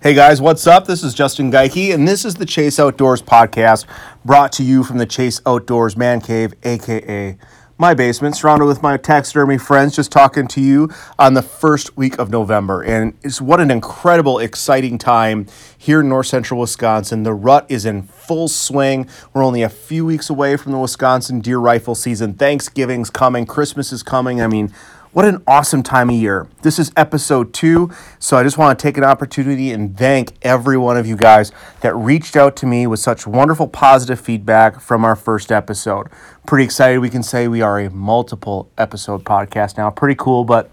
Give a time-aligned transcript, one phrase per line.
[0.00, 0.86] Hey guys, what's up?
[0.86, 3.84] This is Justin Geike, and this is the Chase Outdoors podcast
[4.24, 7.36] brought to you from the Chase Outdoors Man Cave, aka
[7.78, 10.88] my basement, surrounded with my taxidermy friends, just talking to you
[11.18, 12.82] on the first week of November.
[12.82, 15.46] And it's what an incredible, exciting time
[15.76, 17.24] here in north central Wisconsin.
[17.24, 19.08] The rut is in full swing.
[19.32, 22.34] We're only a few weeks away from the Wisconsin deer rifle season.
[22.34, 24.40] Thanksgiving's coming, Christmas is coming.
[24.40, 24.72] I mean,
[25.12, 26.46] what an awesome time of year.
[26.62, 30.76] This is episode two, so I just want to take an opportunity and thank every
[30.76, 31.50] one of you guys
[31.80, 36.08] that reached out to me with such wonderful positive feedback from our first episode.
[36.46, 39.90] Pretty excited we can say we are a multiple episode podcast now.
[39.90, 40.70] Pretty cool, but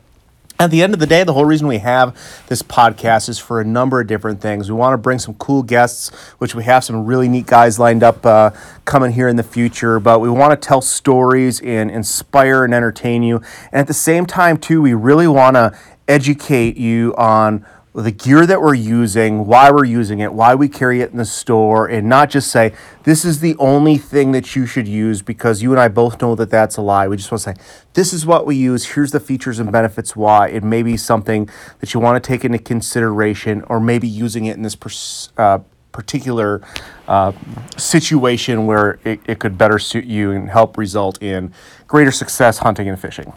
[0.59, 2.15] at the end of the day, the whole reason we have
[2.47, 4.71] this podcast is for a number of different things.
[4.71, 8.03] We want to bring some cool guests, which we have some really neat guys lined
[8.03, 8.51] up uh,
[8.85, 9.99] coming here in the future.
[9.99, 13.37] But we want to tell stories and inspire and entertain you.
[13.71, 15.77] And at the same time, too, we really want to
[16.07, 20.99] educate you on the gear that we're using, why we're using it, why we carry
[20.99, 24.65] it in the store, and not just say, this is the only thing that you
[24.65, 27.07] should use because you and I both know that that's a lie.
[27.07, 27.55] We just want to say,
[27.93, 30.49] this is what we use, here's the features and benefits why.
[30.49, 34.57] It may be something that you want to take into consideration, or maybe using it
[34.57, 35.59] in this pers- uh,
[35.93, 36.61] particular
[37.07, 37.31] uh,
[37.77, 41.53] situation where it, it could better suit you and help result in
[41.87, 43.31] greater success hunting and fishing.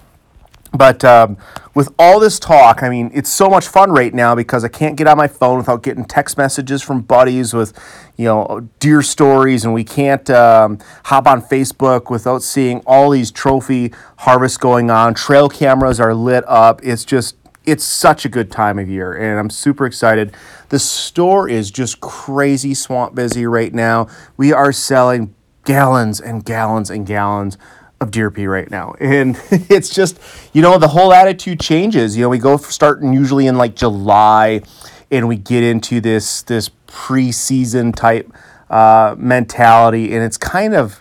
[0.73, 1.39] But um,
[1.75, 4.97] with all this talk, I mean, it's so much fun right now because I can't
[4.97, 7.73] get on my phone without getting text messages from buddies with,
[8.17, 13.31] you know, deer stories, and we can't um, hop on Facebook without seeing all these
[13.31, 15.15] trophy harvests going on.
[15.15, 16.81] Trail cameras are lit up.
[16.85, 20.35] It's just, it's such a good time of year, and I'm super excited.
[20.69, 24.09] The store is just crazy swamp busy right now.
[24.37, 27.59] We are selling gallons and gallons and gallons
[28.01, 28.95] of pee right now.
[29.01, 30.21] And it's just,
[30.53, 32.17] you know, the whole attitude changes.
[32.17, 34.63] You know, we go starting usually in like July
[35.11, 38.33] and we get into this this preseason type
[38.71, 41.01] uh, mentality and it's kind of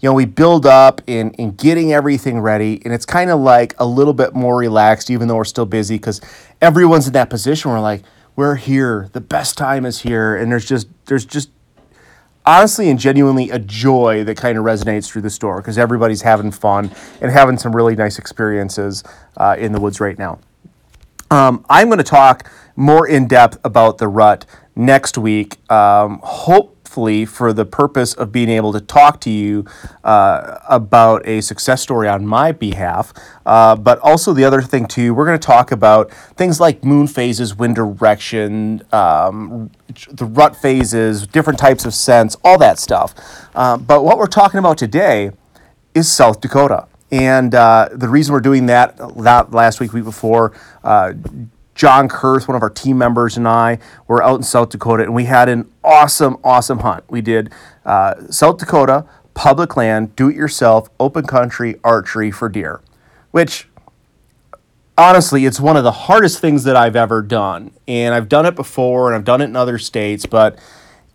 [0.00, 3.74] you know we build up in in getting everything ready and it's kind of like
[3.78, 6.20] a little bit more relaxed even though we're still busy because
[6.60, 8.02] everyone's in that position where like
[8.34, 11.50] we're here the best time is here and there's just there's just
[12.46, 16.50] honestly and genuinely a joy that kind of resonates through the store because everybody's having
[16.50, 16.90] fun
[17.20, 19.02] and having some really nice experiences
[19.36, 20.38] uh, in the woods right now.
[21.30, 24.46] Um, I'm going to talk more in depth about the rut
[24.76, 25.58] next week.
[25.70, 26.75] Um, hope
[27.26, 29.64] for the purpose of being able to talk to you
[30.04, 33.12] uh, about a success story on my behalf.
[33.44, 37.06] Uh, but also, the other thing, too, we're going to talk about things like moon
[37.06, 39.70] phases, wind direction, um,
[40.10, 43.14] the rut phases, different types of scents, all that stuff.
[43.54, 45.30] Uh, but what we're talking about today
[45.94, 46.88] is South Dakota.
[47.10, 50.52] And uh, the reason we're doing that, that last week, week before,
[50.82, 51.12] uh,
[51.76, 53.78] John Kurth, one of our team members, and I
[54.08, 57.04] were out in South Dakota, and we had an awesome, awesome hunt.
[57.08, 57.52] We did
[57.84, 62.80] uh, South Dakota, public land, do it yourself, open country archery for deer,
[63.30, 63.68] which
[64.98, 67.70] honestly, it's one of the hardest things that I've ever done.
[67.86, 70.58] And I've done it before and I've done it in other states, but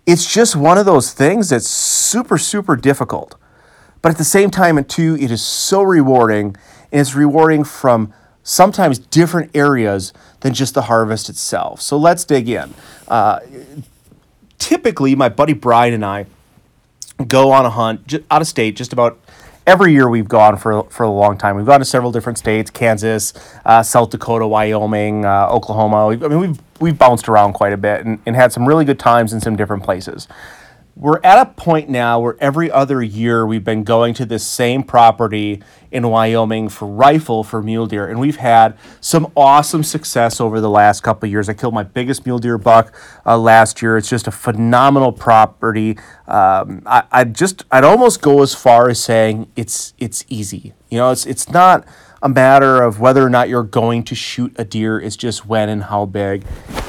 [0.05, 3.35] it's just one of those things that's super, super difficult.
[4.01, 6.55] But at the same time, and two, it is so rewarding,
[6.91, 8.13] and it's rewarding from
[8.43, 11.81] sometimes different areas than just the harvest itself.
[11.81, 12.73] So let's dig in.
[13.07, 13.39] Uh,
[14.57, 16.25] typically, my buddy Brian and I
[17.27, 19.19] go on a hunt out of state just about
[19.67, 21.55] every year we've gone for, for a long time.
[21.55, 23.33] We've gone to several different states Kansas,
[23.65, 26.07] uh, South Dakota, Wyoming, uh, Oklahoma.
[26.07, 28.99] I mean, we've, we've bounced around quite a bit and, and had some really good
[28.99, 30.27] times in some different places
[30.95, 34.83] we're at a point now where every other year we've been going to this same
[34.83, 40.59] property in Wyoming for rifle for mule deer, and we've had some awesome success over
[40.59, 41.47] the last couple years.
[41.49, 42.93] I killed my biggest mule deer buck
[43.25, 43.97] uh, last year.
[43.97, 45.97] It's just a phenomenal property.
[46.27, 50.73] Um, I, I just I'd almost go as far as saying it's it's easy.
[50.89, 51.85] You know, it's it's not
[52.21, 54.99] a matter of whether or not you're going to shoot a deer.
[54.99, 56.45] It's just when and how big.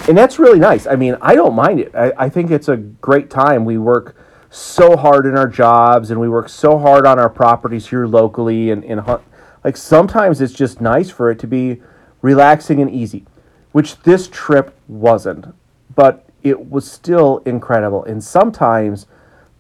[0.08, 0.86] And that's really nice.
[0.86, 1.94] I mean, I don't mind it.
[1.94, 3.64] I, I think it's a great time.
[3.64, 4.16] We work
[4.50, 8.70] so hard in our jobs and we work so hard on our properties here locally
[8.70, 9.22] and, and hunt.
[9.64, 11.80] Like sometimes it's just nice for it to be
[12.20, 13.24] relaxing and easy,
[13.72, 15.54] which this trip wasn't.
[15.94, 18.04] But it was still incredible.
[18.04, 19.06] And sometimes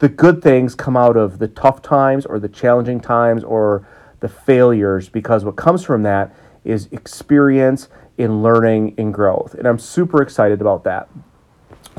[0.00, 3.86] the good things come out of the tough times or the challenging times or
[4.22, 6.34] the failures because what comes from that
[6.64, 9.54] is experience in learning and growth.
[9.54, 11.10] And I'm super excited about that.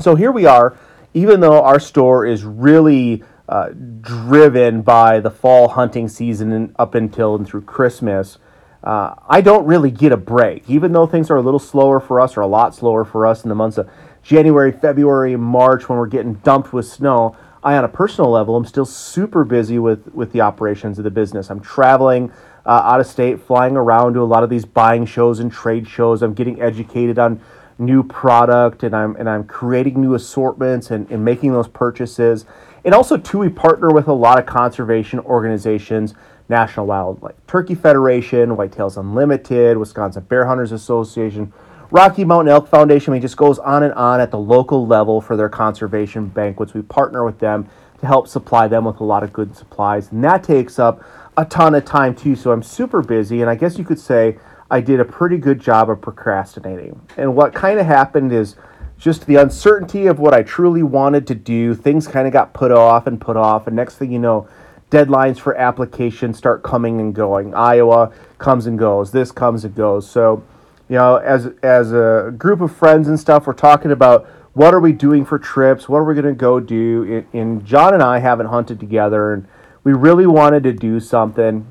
[0.00, 0.76] So here we are,
[1.12, 3.68] even though our store is really uh,
[4.00, 8.38] driven by the fall hunting season and up until and through Christmas.
[8.82, 12.20] Uh, I don't really get a break, even though things are a little slower for
[12.20, 13.88] us, or a lot slower for us in the months of
[14.22, 18.66] January, February, March when we're getting dumped with snow, I, on a personal level, am
[18.66, 21.50] still super busy with, with the operations of the business.
[21.50, 22.30] I'm traveling
[22.66, 25.88] uh, out of state, flying around to a lot of these buying shows and trade
[25.88, 26.22] shows.
[26.22, 27.40] I'm getting educated on
[27.78, 32.44] new product and I'm, and I'm creating new assortments and, and making those purchases.
[32.84, 36.14] And also, too, we partner with a lot of conservation organizations
[36.50, 41.52] National Wildlife Turkey Federation, Whitetails Unlimited, Wisconsin Bear Hunters Association,
[41.90, 43.12] Rocky Mountain Elk Foundation.
[43.12, 46.74] I mean, just goes on and on at the local level for their conservation banquets.
[46.74, 47.68] We partner with them
[48.00, 51.04] to help supply them with a lot of good supplies, and that takes up
[51.36, 52.36] a ton of time too.
[52.36, 54.38] So I'm super busy, and I guess you could say
[54.70, 57.00] I did a pretty good job of procrastinating.
[57.16, 58.56] And what kind of happened is
[58.98, 61.74] just the uncertainty of what I truly wanted to do.
[61.74, 64.48] Things kind of got put off and put off, and next thing you know
[64.90, 67.54] deadlines for applications start coming and going.
[67.54, 69.10] Iowa comes and goes.
[69.10, 70.08] This comes and goes.
[70.08, 70.44] So,
[70.88, 74.80] you know, as as a group of friends and stuff, we're talking about what are
[74.80, 75.88] we doing for trips?
[75.88, 77.24] What are we going to go do?
[77.32, 79.48] And John and I haven't hunted together, and
[79.82, 81.66] we really wanted to do something,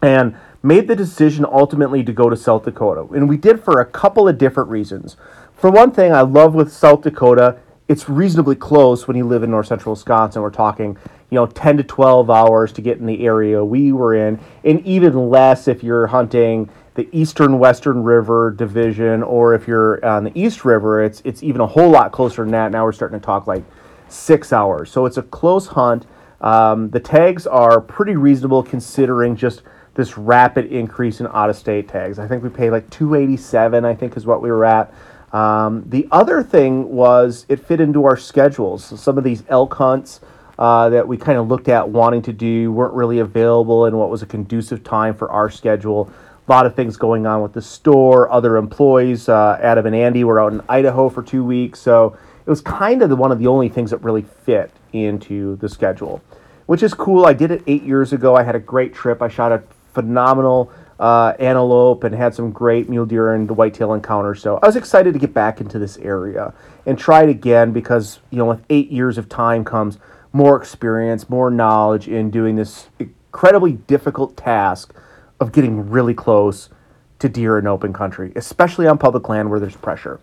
[0.00, 3.12] and made the decision ultimately to go to South Dakota.
[3.12, 5.16] And we did for a couple of different reasons.
[5.54, 7.58] For one thing, I love with South Dakota
[7.88, 10.40] it's reasonably close when you live in north central Wisconsin.
[10.40, 10.96] We're talking,
[11.30, 14.84] you know, 10 to 12 hours to get in the area we were in, and
[14.86, 20.32] even less if you're hunting the eastern western river division or if you're on the
[20.38, 22.70] east river it's it's even a whole lot closer than that.
[22.70, 23.64] Now we're starting to talk like
[24.08, 24.90] six hours.
[24.90, 26.06] So it's a close hunt.
[26.40, 29.62] Um, the tags are pretty reasonable considering just
[29.94, 32.18] this rapid increase in out of state tags.
[32.18, 34.92] I think we paid like 287 i think is what we were at.
[35.32, 38.84] Um, the other thing was it fit into our schedules.
[38.84, 40.20] So some of these elk hunts
[40.58, 44.10] uh, that we kind of looked at wanting to do weren't really available in what
[44.10, 46.12] was a conducive time for our schedule.
[46.48, 49.28] A lot of things going on with the store, other employees.
[49.28, 53.02] Uh, Adam and Andy were out in Idaho for two weeks, so it was kind
[53.02, 56.20] of the, one of the only things that really fit into the schedule,
[56.66, 57.26] which is cool.
[57.26, 58.34] I did it eight years ago.
[58.34, 59.22] I had a great trip.
[59.22, 59.62] I shot a
[59.94, 64.34] phenomenal uh, antelope and had some great mule deer and the whitetail encounter.
[64.34, 66.52] So I was excited to get back into this area
[66.86, 69.98] and try it again because, you know, with eight years of time comes
[70.32, 74.94] more experience, more knowledge in doing this incredibly difficult task
[75.42, 76.70] of getting really close
[77.18, 80.20] to deer in open country, especially on public land where there's pressure.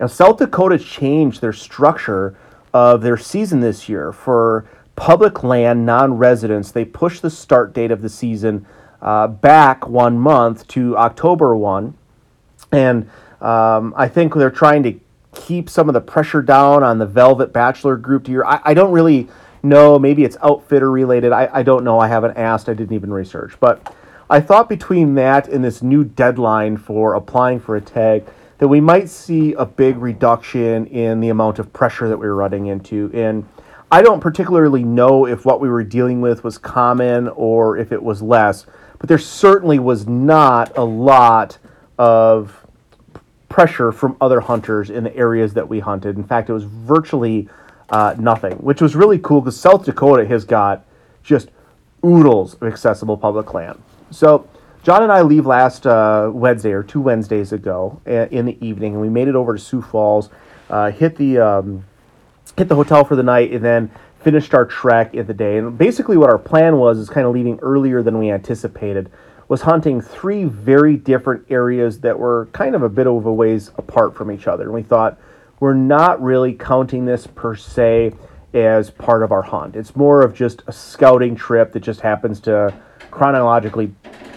[0.00, 2.36] Now, South Dakota changed their structure
[2.74, 4.12] of their season this year.
[4.12, 8.66] For public land non residents, they pushed the start date of the season
[9.00, 11.94] uh, back one month to October 1.
[12.72, 13.10] And
[13.40, 14.98] um, I think they're trying to
[15.34, 18.44] keep some of the pressure down on the Velvet Bachelor group deer.
[18.44, 19.28] I, I don't really
[19.62, 19.98] know.
[19.98, 21.32] Maybe it's outfitter related.
[21.32, 21.98] I, I don't know.
[21.98, 22.68] I haven't asked.
[22.68, 23.54] I didn't even research.
[23.60, 23.94] But
[24.28, 28.24] I thought between that and this new deadline for applying for a tag
[28.58, 32.34] that we might see a big reduction in the amount of pressure that we were
[32.34, 33.10] running into.
[33.14, 33.46] And
[33.90, 38.02] I don't particularly know if what we were dealing with was common or if it
[38.02, 38.66] was less
[38.98, 41.58] but there certainly was not a lot
[41.98, 42.66] of
[43.48, 46.16] pressure from other hunters in the areas that we hunted.
[46.16, 47.48] In fact, it was virtually
[47.90, 50.84] uh, nothing, which was really cool because South Dakota has got
[51.22, 51.50] just
[52.04, 53.80] oodles of accessible public land.
[54.10, 54.48] So
[54.82, 58.92] John and I leave last uh, Wednesday or two Wednesdays ago uh, in the evening,
[58.92, 60.30] and we made it over to Sioux Falls,
[60.70, 61.84] uh, hit the um,
[62.56, 65.58] hit the hotel for the night, and then finished our trek in the day.
[65.58, 69.10] And basically, what our plan was is kind of leaving earlier than we anticipated.
[69.48, 73.70] Was hunting three very different areas that were kind of a bit of a ways
[73.78, 74.64] apart from each other.
[74.64, 75.18] And we thought
[75.60, 78.12] we're not really counting this per se
[78.54, 79.76] as part of our hunt.
[79.76, 82.74] It's more of just a scouting trip that just happens to
[83.16, 83.90] chronologically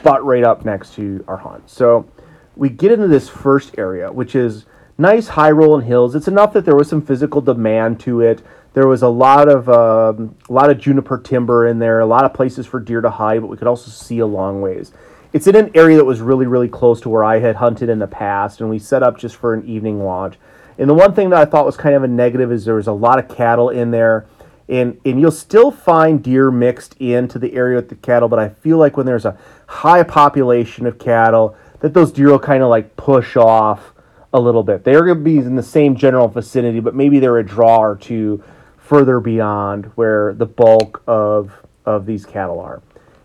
[0.03, 1.69] butt right up next to our hunt.
[1.69, 2.09] So
[2.55, 4.65] we get into this first area, which is
[4.97, 6.15] nice high rolling hills.
[6.15, 8.41] It's enough that there was some physical demand to it.
[8.73, 12.23] There was a lot of um, a lot of juniper timber in there, a lot
[12.23, 14.93] of places for deer to hide, but we could also see a long ways.
[15.33, 17.99] It's in an area that was really really close to where I had hunted in
[17.99, 20.37] the past, and we set up just for an evening watch.
[20.77, 22.87] And the one thing that I thought was kind of a negative is there was
[22.87, 24.25] a lot of cattle in there.
[24.69, 28.49] And, and you'll still find deer mixed into the area with the cattle, but I
[28.49, 32.69] feel like when there's a high population of cattle, that those deer will kind of
[32.69, 33.93] like push off
[34.31, 34.83] a little bit.
[34.83, 37.95] They're going to be in the same general vicinity, but maybe they're a draw or
[37.95, 38.43] two
[38.77, 41.51] further beyond where the bulk of
[41.85, 42.81] of these cattle are.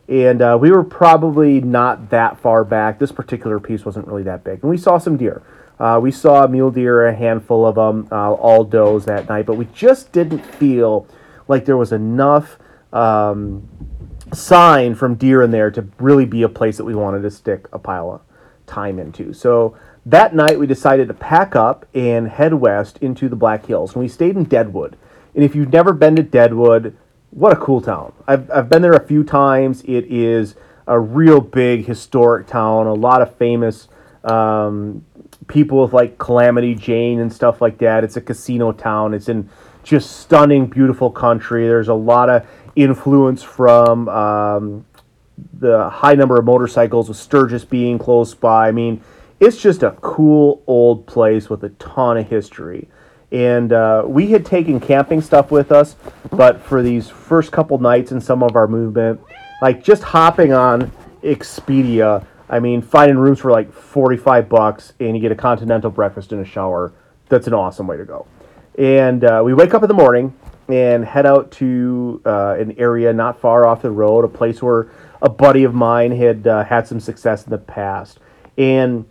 [0.08, 2.98] And uh, we were probably not that far back.
[2.98, 4.60] This particular piece wasn't really that big.
[4.62, 5.42] And we saw some deer.
[5.78, 9.56] Uh, we saw mule deer, a handful of them, uh, all does that night, but
[9.56, 11.06] we just didn't feel
[11.48, 12.58] like there was enough
[12.92, 13.68] um,
[14.32, 17.66] sign from deer in there to really be a place that we wanted to stick
[17.72, 18.20] a pile of
[18.66, 19.32] time into.
[19.32, 23.94] So that night we decided to pack up and head west into the Black Hills.
[23.94, 24.96] And we stayed in Deadwood.
[25.34, 26.96] And if you've never been to Deadwood,
[27.30, 28.12] what a cool town.
[28.26, 29.82] I've, I've been there a few times.
[29.82, 30.54] It is
[30.86, 33.88] a real big historic town, a lot of famous
[34.22, 35.04] um,
[35.48, 38.04] people with like Calamity Jane and stuff like that.
[38.04, 39.14] It's a casino town.
[39.14, 39.48] It's in
[39.84, 41.66] just stunning, beautiful country.
[41.66, 44.86] There's a lot of influence from um,
[45.60, 48.68] the high number of motorcycles with Sturgis being close by.
[48.68, 49.02] I mean,
[49.40, 52.88] it's just a cool old place with a ton of history.
[53.30, 55.96] And uh, we had taken camping stuff with us,
[56.30, 59.20] but for these first couple nights in some of our movement,
[59.60, 65.20] like just hopping on Expedia, I mean, finding rooms for like 45 bucks and you
[65.20, 66.92] get a continental breakfast and a shower.
[67.28, 68.26] That's an awesome way to go.
[68.78, 70.34] And uh, we wake up in the morning
[70.68, 74.90] and head out to uh, an area not far off the road, a place where
[75.22, 78.18] a buddy of mine had uh, had some success in the past.
[78.56, 79.06] And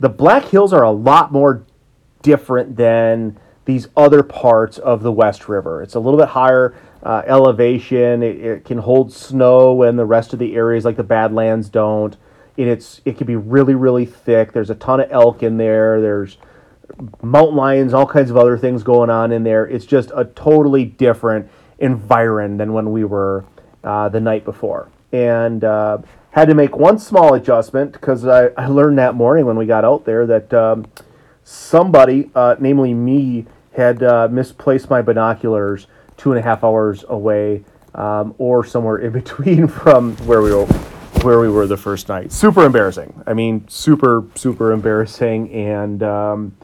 [0.00, 1.64] the Black Hills are a lot more
[2.22, 5.82] different than these other parts of the West River.
[5.82, 8.22] It's a little bit higher uh, elevation.
[8.22, 12.16] It, it, can hold snow when the rest of the areas like the Badlands don't.
[12.56, 14.52] And it's it can be really really thick.
[14.52, 16.00] There's a ton of elk in there.
[16.00, 16.38] There's
[17.22, 19.66] mountain lions, all kinds of other things going on in there.
[19.66, 23.44] It's just a totally different environment than when we were
[23.84, 24.90] uh, the night before.
[25.12, 25.98] And uh,
[26.30, 29.84] had to make one small adjustment because I, I learned that morning when we got
[29.84, 30.86] out there that um,
[31.44, 37.64] somebody, uh, namely me, had uh, misplaced my binoculars two and a half hours away
[37.94, 40.66] um, or somewhere in between from where we were
[41.22, 42.30] where we were the first night.
[42.30, 43.24] Super embarrassing.
[43.26, 45.50] I mean, super super embarrassing.
[45.52, 46.56] And um,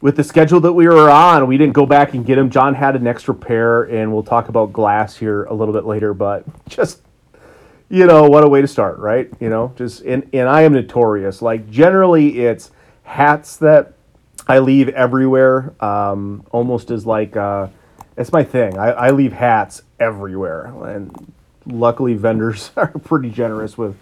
[0.00, 2.50] with the schedule that we were on, we didn't go back and get him.
[2.50, 6.12] John had an extra pair, and we'll talk about glass here a little bit later.
[6.14, 7.00] But just
[7.88, 9.30] you know, what a way to start, right?
[9.40, 11.40] You know, just and and I am notorious.
[11.40, 12.70] Like generally, it's
[13.04, 13.94] hats that
[14.48, 15.72] I leave everywhere.
[15.82, 17.68] Um, almost as like uh,
[18.16, 18.78] it's my thing.
[18.78, 21.32] I, I leave hats everywhere, and
[21.66, 23.96] luckily vendors are pretty generous with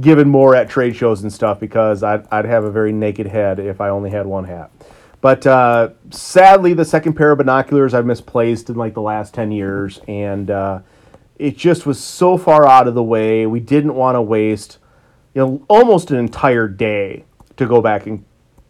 [0.00, 3.58] giving more at trade shows and stuff because I'd, I'd have a very naked head
[3.58, 4.70] if I only had one hat.
[5.20, 9.50] But uh, sadly, the second pair of binoculars I've misplaced in like the last 10
[9.50, 10.80] years, and uh,
[11.38, 13.46] it just was so far out of the way.
[13.46, 14.78] We didn't want to waste,
[15.34, 17.24] you know, almost an entire day
[17.56, 18.24] to go back and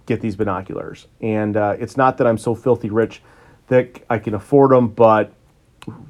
[0.07, 1.07] get these binoculars.
[1.21, 3.23] And uh, it's not that I'm so filthy rich
[3.69, 5.33] that I can afford them, but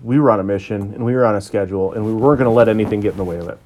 [0.02, 2.50] we were on a mission and we were on a schedule, and we weren't going
[2.50, 3.58] to let anything get in the way of it.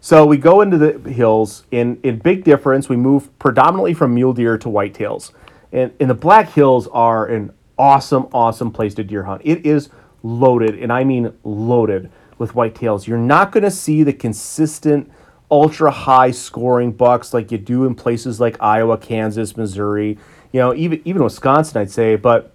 [0.00, 1.64] So we go into the hills.
[1.70, 5.30] In in big difference, we move predominantly from mule deer to whitetails,
[5.74, 9.42] and and the Black Hills are an awesome, awesome place to deer hunt.
[9.44, 9.90] It is
[10.22, 13.06] loaded, and I mean loaded with whitetails.
[13.06, 15.10] You're not going to see the consistent
[15.50, 20.18] ultra high scoring bucks like you do in places like Iowa, Kansas, Missouri,
[20.52, 22.52] you know, even even Wisconsin, I'd say, but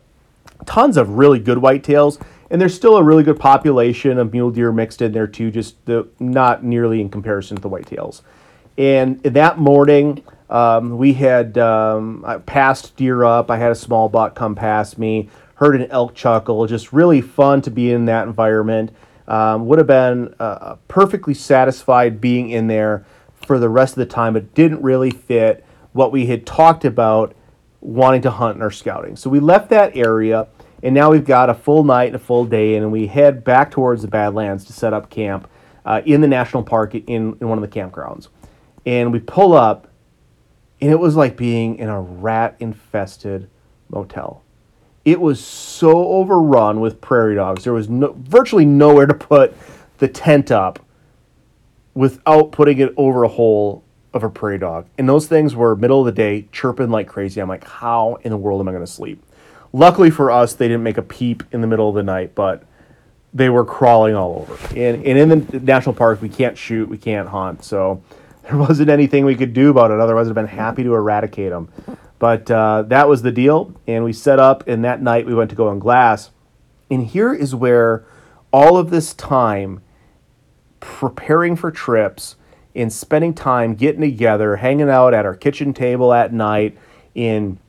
[0.65, 2.21] tons of really good whitetails.
[2.51, 5.85] And there's still a really good population of mule deer mixed in there too, just
[5.85, 8.21] the, not nearly in comparison to the whitetails.
[8.75, 13.51] And that morning, um, we had um, passed deer up.
[13.51, 16.65] I had a small buck come past me, heard an elk chuckle.
[16.67, 18.91] Just really fun to be in that environment.
[19.27, 23.05] Um, would have been uh, perfectly satisfied being in there
[23.45, 25.63] for the rest of the time, but didn't really fit
[25.93, 27.35] what we had talked about
[27.81, 29.15] wanting to hunt in our scouting.
[29.15, 30.47] So we left that area,
[30.81, 33.69] and now we've got a full night and a full day, and we head back
[33.69, 35.47] towards the Badlands to set up camp
[35.85, 38.29] uh, in the national park in, in one of the campgrounds.
[38.85, 39.88] And we pull up,
[40.81, 43.49] and it was like being in a rat infested
[43.89, 44.43] motel
[45.05, 47.63] it was so overrun with prairie dogs.
[47.63, 49.55] There was no, virtually nowhere to put
[49.97, 50.85] the tent up
[51.93, 53.83] without putting it over a hole
[54.13, 54.87] of a prairie dog.
[54.97, 57.41] And those things were middle of the day chirping like crazy.
[57.41, 59.23] I'm like, how in the world am I going to sleep?
[59.71, 62.63] Luckily for us, they didn't make a peep in the middle of the night, but
[63.33, 64.75] they were crawling all over.
[64.75, 67.63] And, and in the national park, we can't shoot, we can't hunt.
[67.63, 68.03] So
[68.49, 69.99] there wasn't anything we could do about it.
[69.99, 71.71] Otherwise, I'd have been happy to eradicate them.
[72.17, 75.51] But uh, that was the deal, and we set up, and that night we went
[75.51, 76.31] to go on glass.
[76.89, 78.05] And here is where
[78.51, 79.81] all of this time
[80.79, 82.37] preparing for trips
[82.75, 86.77] and spending time getting together, hanging out at our kitchen table at night
[87.13, 87.59] in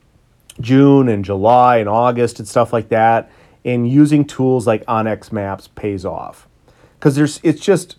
[0.59, 3.31] June and July and August and stuff like that,
[3.63, 6.47] and using tools like onX Maps pays off.
[6.99, 7.97] Because there's it's just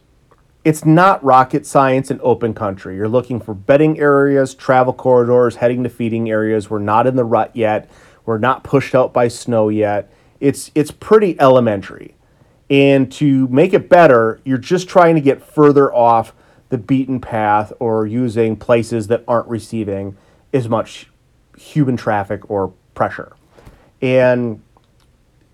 [0.65, 2.97] it's not rocket science in open country.
[2.97, 6.71] You're looking for bedding areas, travel corridors, heading to feeding areas.
[6.71, 7.91] We're not in the rut yet.
[8.25, 10.13] We're not pushed out by snow yet.
[10.39, 12.15] It's it's pretty elementary.
[12.71, 16.33] And to make it better, you're just trying to get further off
[16.69, 20.17] the beaten path or using places that aren't receiving
[20.55, 21.11] as much
[21.59, 23.33] human traffic or pressure.
[24.01, 24.63] And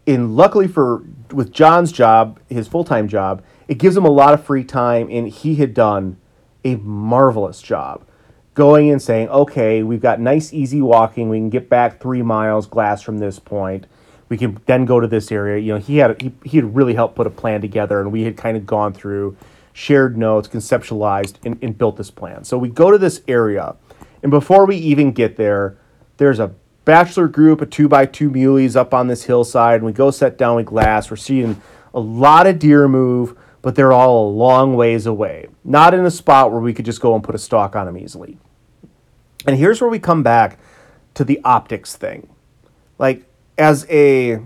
[0.07, 4.35] in luckily for with John's job, his full time job, it gives him a lot
[4.35, 6.17] of free time, and he had done
[6.65, 8.05] a marvelous job
[8.55, 11.29] going and saying, okay, we've got nice, easy walking.
[11.29, 13.87] We can get back three miles glass from this point.
[14.29, 15.59] We can then go to this area.
[15.59, 18.23] You know, he had he, he had really helped put a plan together, and we
[18.23, 19.37] had kind of gone through,
[19.73, 22.45] shared notes, conceptualized, and, and built this plan.
[22.45, 23.77] So we go to this area,
[24.23, 25.79] and before we even get there,
[26.17, 26.53] there's a
[26.85, 30.37] bachelor group of two by two muleys up on this hillside, and we go set
[30.37, 31.11] down with glass.
[31.11, 31.61] We're seeing
[31.95, 35.47] a lot of deer move, but they're all a long ways away.
[35.63, 37.99] Not in a spot where we could just go and put a stalk on them
[37.99, 38.39] easily.
[39.47, 40.59] And here's where we come back
[41.13, 42.31] to the optics thing.
[42.99, 43.27] Like
[43.59, 44.41] as a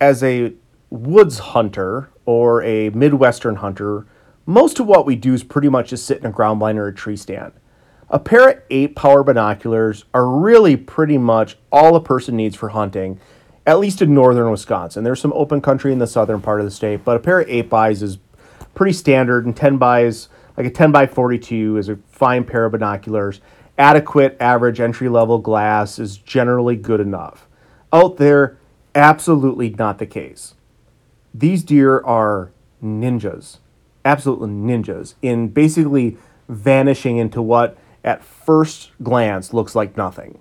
[0.00, 0.52] as a
[0.88, 4.06] woods hunter or a midwestern hunter,
[4.46, 6.86] most of what we do is pretty much just sit in a ground blind or
[6.86, 7.50] a tree stand.
[8.08, 12.68] A pair of eight power binoculars are really pretty much all a person needs for
[12.68, 13.18] hunting,
[13.68, 15.04] at least in northern Wisconsin.
[15.04, 17.50] There's some open country in the southern part of the state, but a pair of
[17.50, 18.16] eight bys is
[18.74, 22.72] pretty standard, and 10 bys, like a 10 by 42, is a fine pair of
[22.72, 23.42] binoculars.
[23.76, 27.46] Adequate average entry level glass is generally good enough.
[27.92, 28.56] Out there,
[28.94, 30.54] absolutely not the case.
[31.34, 32.50] These deer are
[32.82, 33.58] ninjas,
[34.02, 36.16] absolutely ninjas, in basically
[36.48, 40.38] vanishing into what at first glance looks like nothing.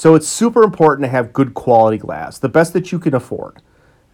[0.00, 3.60] So it's super important to have good quality glass, the best that you can afford.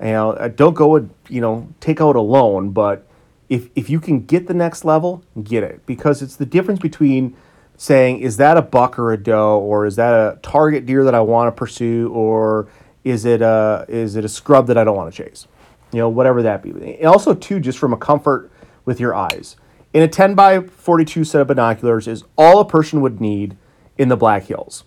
[0.01, 3.07] You know, uh, don't go and you know take out a loan, but
[3.49, 7.37] if if you can get the next level, get it because it's the difference between
[7.77, 11.15] saying is that a buck or a doe or is that a target deer that
[11.15, 12.67] I want to pursue or
[13.05, 15.47] is it a is it a scrub that I don't want to chase?
[15.93, 16.71] You know, whatever that be.
[16.71, 18.51] And also too, just from a comfort
[18.85, 19.55] with your eyes
[19.93, 23.57] in a 10 by 42 set of binoculars is all a person would need
[23.97, 24.83] in the Black Hills.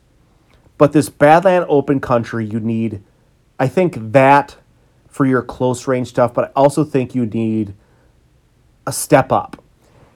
[0.79, 3.03] But this Badland open country, you need,
[3.59, 4.55] I think, that
[5.09, 7.75] for your close range stuff, but I also think you need
[8.87, 9.61] a step up.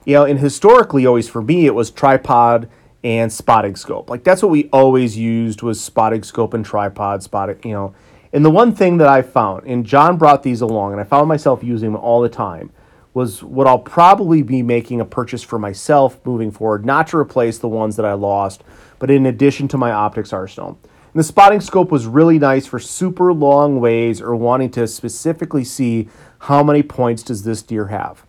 [0.06, 2.68] You know, and historically, always for me, it was tripod
[3.04, 4.08] and spotting scope.
[4.08, 7.94] Like that's what we always used was spotting scope and tripod, spotting, you know.
[8.32, 11.28] And the one thing that I found, and John brought these along, and I found
[11.28, 12.72] myself using them all the time,
[13.12, 17.58] was what I'll probably be making a purchase for myself moving forward, not to replace
[17.58, 18.64] the ones that I lost,
[18.98, 20.78] but in addition to my optics arsenal.
[20.82, 25.64] And the spotting scope was really nice for super long ways or wanting to specifically
[25.64, 26.08] see
[26.40, 28.26] how many points does this deer have?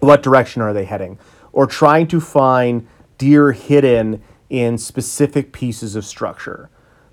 [0.00, 1.18] What direction are they heading?
[1.52, 2.86] Or trying to find
[3.18, 6.70] deer hidden in specific pieces of structure.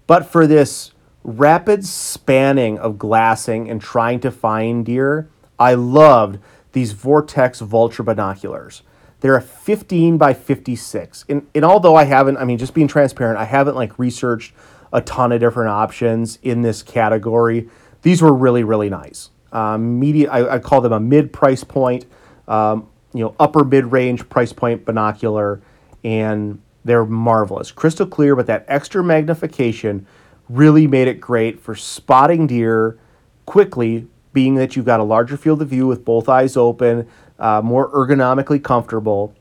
[0.07, 0.91] But for this
[1.23, 6.39] rapid spanning of glassing and trying to find deer, I loved
[6.71, 8.83] these Vortex Vulture binoculars.
[9.19, 11.25] They're a 15 by 56.
[11.29, 14.53] And, and although I haven't, I mean, just being transparent, I haven't like researched
[14.93, 17.69] a ton of different options in this category.
[18.03, 19.31] These were really, really nice.
[19.51, 22.05] Um, media, I, I, call them a mid price point,
[22.47, 25.61] um, you know, upper mid range price point binocular,
[26.03, 27.71] and they're marvelous.
[27.71, 30.05] Crystal clear, but that extra magnification
[30.49, 32.97] really made it great for spotting deer
[33.45, 37.07] quickly being that you've got a larger field of view with both eyes open,
[37.39, 39.33] uh, more ergonomically comfortable,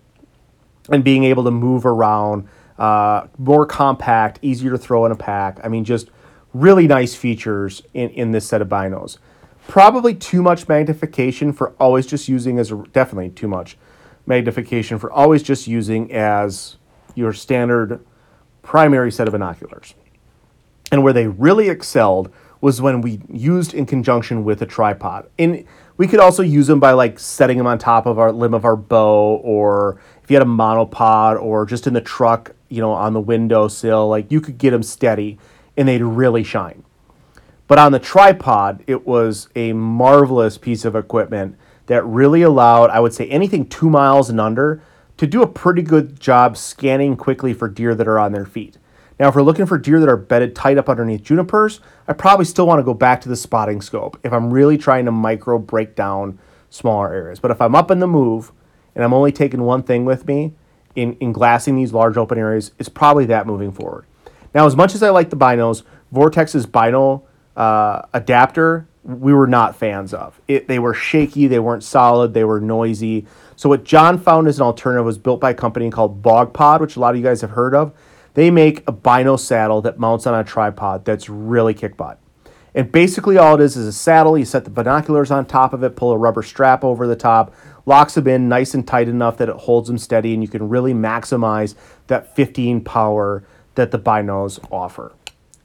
[0.91, 5.59] and being able to move around, uh, more compact, easier to throw in a pack.
[5.65, 6.11] I mean, just
[6.55, 9.19] really nice features in, in this set of binos.
[9.69, 13.77] Probably too much magnification for always just using as definitely too much
[14.27, 16.77] magnification for always just using as
[17.15, 18.05] your standard
[18.63, 19.95] primary set of binoculars.
[20.93, 25.29] And where they really excelled was when we used in conjunction with a tripod.
[25.39, 25.65] And
[25.97, 28.65] we could also use them by like setting them on top of our limb of
[28.65, 32.93] our bow, or if you had a monopod, or just in the truck, you know,
[32.93, 35.39] on the windowsill, like you could get them steady
[35.77, 36.83] and they'd really shine.
[37.69, 41.57] But on the tripod, it was a marvelous piece of equipment
[41.87, 44.83] that really allowed, I would say, anything two miles and under
[45.17, 48.79] to do a pretty good job scanning quickly for deer that are on their feet.
[49.19, 52.45] Now, if we're looking for deer that are bedded tight up underneath junipers, I probably
[52.45, 55.59] still want to go back to the spotting scope if I'm really trying to micro
[55.59, 57.41] break down smaller areas.
[57.41, 58.53] But if I'm up in the move
[58.95, 60.53] and I'm only taking one thing with me
[60.95, 64.05] in, in glassing these large open areas, it's probably that moving forward.
[64.55, 67.25] Now, as much as I like the binos, Vortex's bino
[67.57, 70.41] uh, adapter, we were not fans of.
[70.49, 73.27] It, they were shaky, they weren't solid, they were noisy.
[73.55, 76.97] So, what John found as an alternative was built by a company called BogPod, which
[76.97, 77.93] a lot of you guys have heard of.
[78.37, 82.21] They make a bino saddle that mounts on a tripod that's really kick butt.
[82.75, 84.37] And basically, all it is is a saddle.
[84.37, 87.55] You set the binoculars on top of it, pull a rubber strap over the top,
[87.87, 90.69] locks them in nice and tight enough that it holds them steady, and you can
[90.69, 91.77] really maximize
[92.09, 93.43] that 15 power
[93.75, 95.15] that the binos offer.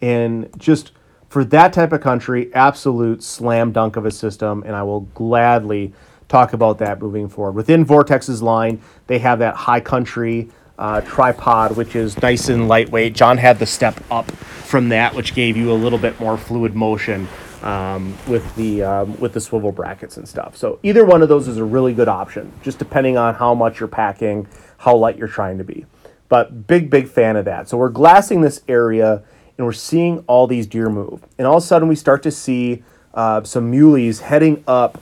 [0.02, 0.94] And just
[1.28, 5.94] for that type of country, absolute slam dunk of a system, and I will gladly
[6.30, 7.52] talk about that moving forward.
[7.52, 10.50] Within Vortex's line, they have that high country
[10.82, 13.14] uh, tripod, which is nice and lightweight.
[13.14, 16.76] John had the step up from that, which gave you a little bit more fluid
[16.76, 17.28] motion
[17.62, 20.58] um, with the um, with the swivel brackets and stuff.
[20.58, 23.80] So either one of those is a really good option, just depending on how much
[23.80, 24.48] you're packing,
[24.80, 25.86] how light you're trying to be.
[26.30, 27.70] But big, big fan of that.
[27.70, 29.22] So we're glassing this area
[29.58, 31.22] and we're seeing all these deer move.
[31.38, 35.00] And all of a sudden, we start to see uh, some muleys heading up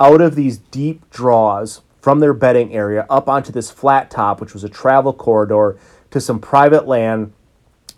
[0.00, 4.54] out of these deep draws from their bedding area up onto this flat top, which
[4.54, 5.78] was a travel corridor
[6.10, 7.32] to some private land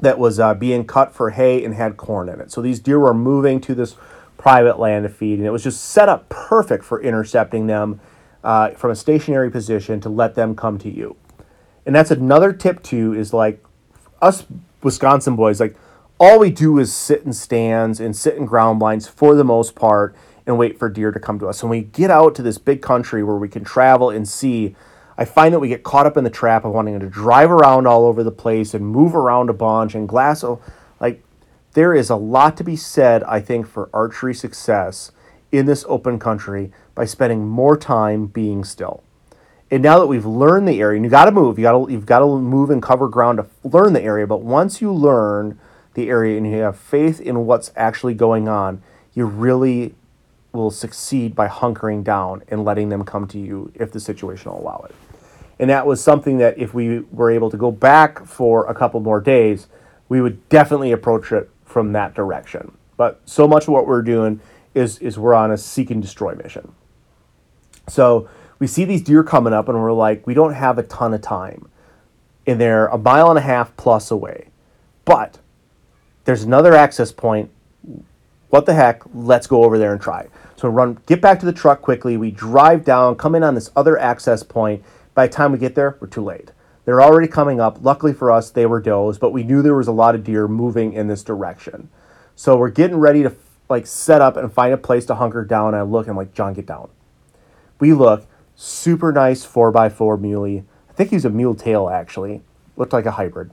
[0.00, 2.50] that was uh, being cut for hay and had corn in it.
[2.50, 3.96] So these deer were moving to this
[4.36, 8.00] private land to feed, and it was just set up perfect for intercepting them
[8.42, 11.16] uh, from a stationary position to let them come to you.
[11.86, 13.14] And that's another tip too.
[13.14, 13.62] Is like
[14.20, 14.44] us
[14.82, 15.76] Wisconsin boys, like
[16.18, 19.74] all we do is sit in stands and sit in ground blinds for the most
[19.74, 20.14] part
[20.46, 21.62] and wait for deer to come to us.
[21.62, 24.74] When we get out to this big country where we can travel and see,
[25.16, 27.86] I find that we get caught up in the trap of wanting to drive around
[27.86, 30.44] all over the place and move around a bunch and glass.
[31.00, 31.22] Like,
[31.74, 35.12] there is a lot to be said, I think, for archery success
[35.50, 39.02] in this open country by spending more time being still.
[39.70, 41.90] And now that we've learned the area, and you got to move, you got to
[41.90, 44.26] you've got to move and cover ground to learn the area.
[44.26, 45.58] But once you learn
[45.94, 48.82] the area and you have faith in what's actually going on,
[49.14, 49.94] you really
[50.52, 54.60] will succeed by hunkering down and letting them come to you if the situation will
[54.60, 54.94] allow it.
[55.58, 59.00] And that was something that if we were able to go back for a couple
[59.00, 59.68] more days,
[60.08, 62.76] we would definitely approach it from that direction.
[62.96, 64.40] But so much of what we're doing
[64.74, 66.72] is is we're on a seek and destroy mission.
[67.88, 71.14] So we see these deer coming up and we're like, we don't have a ton
[71.14, 71.68] of time.
[72.46, 74.48] And they're a mile and a half plus away.
[75.04, 75.38] But
[76.24, 77.50] there's another access point.
[78.50, 79.02] What the heck?
[79.14, 80.28] Let's go over there and try.
[80.62, 82.16] So run, get back to the truck quickly.
[82.16, 84.84] We drive down, come in on this other access point.
[85.12, 86.52] By the time we get there, we're too late.
[86.84, 87.82] They're already coming up.
[87.82, 90.46] Luckily for us, they were does, but we knew there was a lot of deer
[90.46, 91.88] moving in this direction.
[92.36, 93.34] So we're getting ready to
[93.68, 95.74] like set up and find a place to hunker down.
[95.74, 96.90] I look, and I'm like, John, get down.
[97.80, 100.62] We look, super nice 4x4 muley.
[100.88, 102.42] I think he's a mule tail actually.
[102.76, 103.50] Looked like a hybrid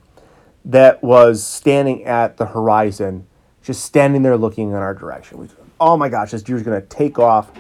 [0.64, 3.26] that was standing at the horizon,
[3.64, 5.40] just standing there looking in our direction.
[5.40, 5.48] We,
[5.80, 7.52] oh my gosh, this deer's gonna take off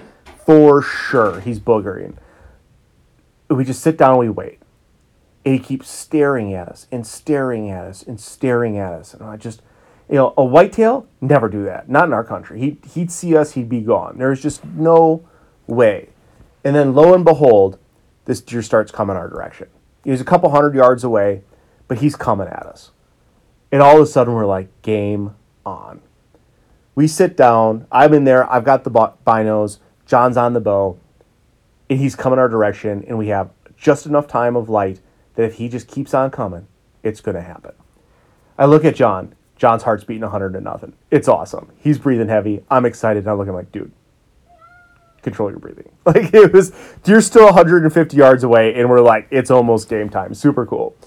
[0.45, 1.39] for sure.
[1.41, 2.15] He's boogering.
[3.49, 4.59] We just sit down and we wait.
[5.45, 9.13] And he keeps staring at us and staring at us and staring at us.
[9.13, 9.61] And I just,
[10.09, 11.89] you know, a whitetail, never do that.
[11.89, 12.59] Not in our country.
[12.59, 14.17] He'd, he'd see us, he'd be gone.
[14.17, 15.27] There's just no
[15.65, 16.09] way.
[16.63, 17.79] And then lo and behold,
[18.25, 19.67] this deer starts coming our direction.
[20.03, 21.43] He's a couple hundred yards away
[21.89, 22.91] but he's coming at us.
[23.71, 26.01] And all of a sudden, we're like, game on.
[26.99, 27.87] We sit down.
[27.93, 28.51] I'm in there.
[28.51, 29.77] I've got the binos.
[30.05, 30.99] John's on the bow.
[31.89, 33.05] And he's coming our direction.
[33.07, 34.99] And we have just enough time of light
[35.35, 36.67] that if he just keeps on coming,
[37.01, 37.71] it's going to happen.
[38.57, 39.33] I look at John.
[39.55, 40.91] John's heart's beating 100 to nothing.
[41.09, 41.71] It's awesome.
[41.77, 42.65] He's breathing heavy.
[42.69, 43.19] I'm excited.
[43.19, 43.93] And I look at him like, dude,
[45.21, 45.89] control your breathing.
[46.05, 46.73] Like it was,
[47.05, 50.33] you're still 150 yards away, and we're like, it's almost game time.
[50.33, 50.97] Super cool.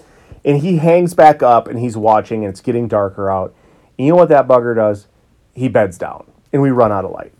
[0.43, 3.53] And he hangs back up and he's watching and it's getting darker out.
[3.99, 5.05] And you know what that bugger does?
[5.53, 7.33] He beds down and we run out of light.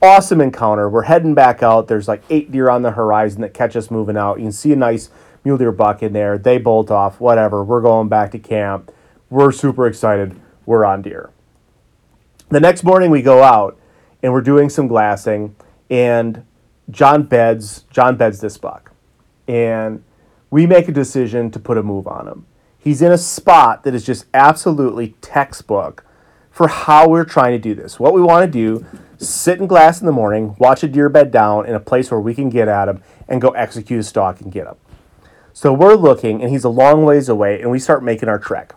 [0.00, 0.88] Awesome encounter.
[0.88, 1.86] We're heading back out.
[1.86, 4.38] There's like eight deer on the horizon that catch us moving out.
[4.38, 5.10] You can see a nice
[5.44, 6.38] mule deer buck in there.
[6.38, 7.62] They bolt off, whatever.
[7.62, 8.92] We're going back to camp.
[9.30, 10.38] We're super excited.
[10.66, 11.30] We're on deer.
[12.48, 13.78] The next morning we go out
[14.22, 15.56] and we're doing some glassing
[15.88, 16.44] and
[16.90, 18.92] John beds John beds this buck.
[19.46, 20.02] And
[20.50, 22.46] we make a decision to put a move on him.
[22.78, 26.04] He's in a spot that is just absolutely textbook
[26.52, 27.98] for how we're trying to do this.
[27.98, 28.86] What we want to do,
[29.16, 32.20] sit in glass in the morning, watch a deer bed down in a place where
[32.20, 34.76] we can get at him and go execute a stalk and get him.
[35.54, 38.74] So we're looking and he's a long ways away and we start making our trek.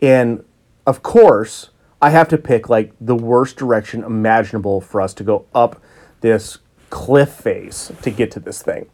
[0.00, 0.44] And
[0.86, 1.70] of course,
[2.00, 5.82] I have to pick like the worst direction imaginable for us to go up
[6.20, 6.58] this
[6.90, 8.88] cliff face to get to this thing.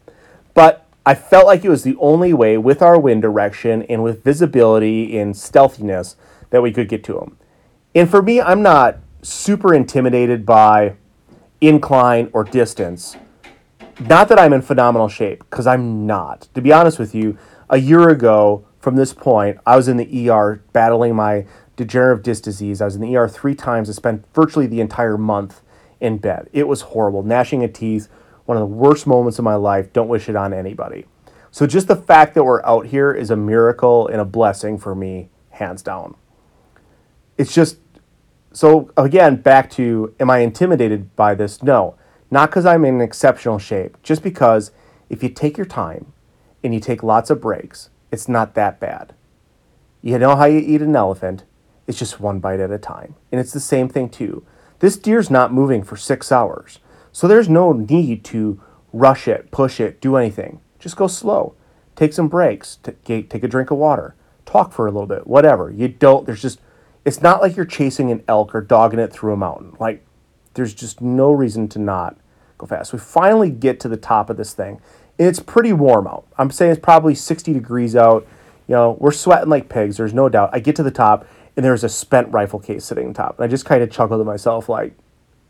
[0.53, 4.23] But I felt like it was the only way with our wind direction and with
[4.23, 6.15] visibility and stealthiness
[6.49, 7.37] that we could get to him.
[7.95, 10.97] And for me, I'm not super intimidated by
[11.61, 13.15] incline or distance.
[14.01, 16.49] Not that I'm in phenomenal shape, because I'm not.
[16.53, 17.37] To be honest with you,
[17.69, 21.45] a year ago from this point, I was in the ER battling my
[21.77, 22.81] degenerative disc disease.
[22.81, 23.89] I was in the ER three times.
[23.89, 25.61] I spent virtually the entire month
[26.01, 26.49] in bed.
[26.51, 28.09] It was horrible, gnashing of teeth,
[28.45, 29.93] one of the worst moments of my life.
[29.93, 31.05] Don't wish it on anybody.
[31.49, 34.93] So just the fact that we're out here is a miracle and a blessing for
[34.93, 36.15] me, hands down.
[37.37, 37.77] It's just
[38.55, 41.61] so again back to am I intimidated by this?
[41.61, 41.95] No,
[42.31, 44.01] not because I'm in exceptional shape.
[44.01, 44.71] Just because
[45.09, 46.13] if you take your time
[46.63, 49.13] and you take lots of breaks, it's not that bad.
[50.01, 51.43] You know how you eat an elephant?
[51.85, 54.45] It's just one bite at a time, and it's the same thing too.
[54.79, 56.79] This deer's not moving for six hours,
[57.11, 58.61] so there's no need to
[58.93, 60.61] rush it, push it, do anything.
[60.79, 61.55] Just go slow.
[61.95, 62.77] Take some breaks.
[63.03, 64.15] Take, take a drink of water.
[64.45, 65.27] Talk for a little bit.
[65.27, 65.71] Whatever.
[65.71, 66.59] You don't, there's just,
[67.05, 69.75] it's not like you're chasing an elk or dogging it through a mountain.
[69.79, 70.03] Like,
[70.55, 72.17] there's just no reason to not
[72.57, 72.91] go fast.
[72.91, 74.81] We finally get to the top of this thing.
[75.19, 76.25] And it's pretty warm out.
[76.37, 78.27] I'm saying it's probably 60 degrees out.
[78.67, 80.49] You know, we're sweating like pigs, there's no doubt.
[80.51, 83.37] I get to the top, and there's a spent rifle case sitting on top.
[83.37, 84.97] And I just kind of chuckled to myself, like,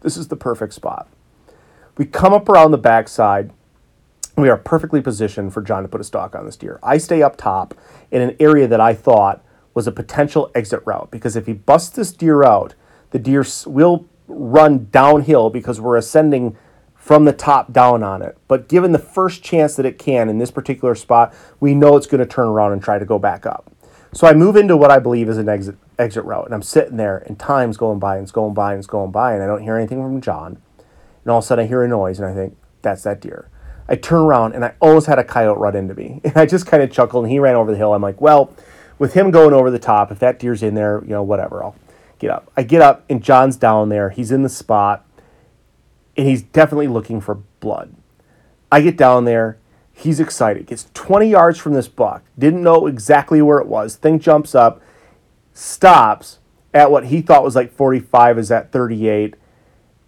[0.01, 1.07] this is the perfect spot.
[1.97, 3.51] We come up around the backside.
[4.37, 6.77] We are perfectly positioned for John to put a stalk on this deer.
[6.83, 7.73] I stay up top
[8.11, 9.44] in an area that I thought
[9.75, 12.73] was a potential exit route because if he busts this deer out,
[13.11, 16.57] the deer will run downhill because we're ascending
[16.95, 18.35] from the top down on it.
[18.47, 22.07] But given the first chance that it can in this particular spot, we know it's
[22.07, 23.71] going to turn around and try to go back up.
[24.11, 26.97] So I move into what I believe is an exit exit route, and I'm sitting
[26.97, 29.45] there, and time's going by, and it's going by, and it's going by, and I
[29.45, 30.57] don't hear anything from John.
[31.23, 33.49] And all of a sudden, I hear a noise, and I think, that's that deer.
[33.87, 36.21] I turn around, and I almost had a coyote run into me.
[36.23, 37.93] And I just kind of chuckled, and he ran over the hill.
[37.93, 38.53] I'm like, well,
[38.97, 41.75] with him going over the top, if that deer's in there, you know, whatever, I'll
[42.19, 42.51] get up.
[42.55, 44.09] I get up, and John's down there.
[44.09, 45.05] He's in the spot,
[46.15, 47.95] and he's definitely looking for blood.
[48.71, 49.57] I get down there.
[49.91, 50.67] He's excited.
[50.67, 52.23] Gets 20 yards from this buck.
[52.37, 53.95] Didn't know exactly where it was.
[53.95, 54.81] Thing jumps up,
[55.53, 56.39] stops
[56.73, 59.35] at what he thought was like 45, is at 38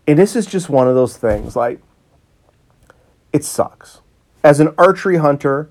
[0.08, 1.82] and this is just one of those things like
[3.34, 4.00] it sucks.
[4.44, 5.70] As an archery hunter,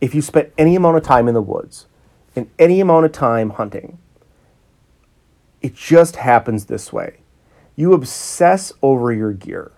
[0.00, 1.86] if you spent any amount of time in the woods
[2.38, 3.98] and any amount of time hunting,
[5.60, 7.18] it just happens this way.
[7.76, 9.72] You obsess over your gear.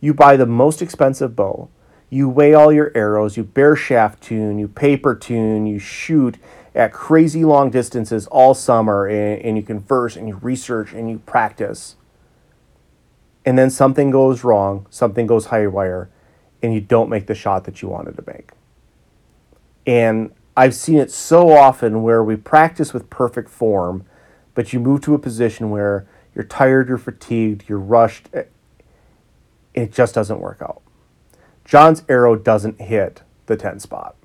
[0.00, 1.68] You buy the most expensive bow.
[2.08, 3.36] You weigh all your arrows.
[3.36, 4.58] You bare shaft tune.
[4.58, 5.66] You paper tune.
[5.66, 6.38] You shoot
[6.74, 11.18] at crazy long distances all summer and, and you converse and you research and you
[11.20, 11.96] practice
[13.46, 16.10] and then something goes wrong, something goes haywire,
[16.62, 18.50] and you don't make the shot that you wanted to make.
[19.86, 24.06] And I've seen it so often where we practice with perfect form,
[24.54, 28.44] but you move to a position where you're tired, you're fatigued, you're rushed, eh,
[29.74, 30.80] it just doesn't work out.
[31.64, 34.16] John's arrow doesn't hit the 10 spot.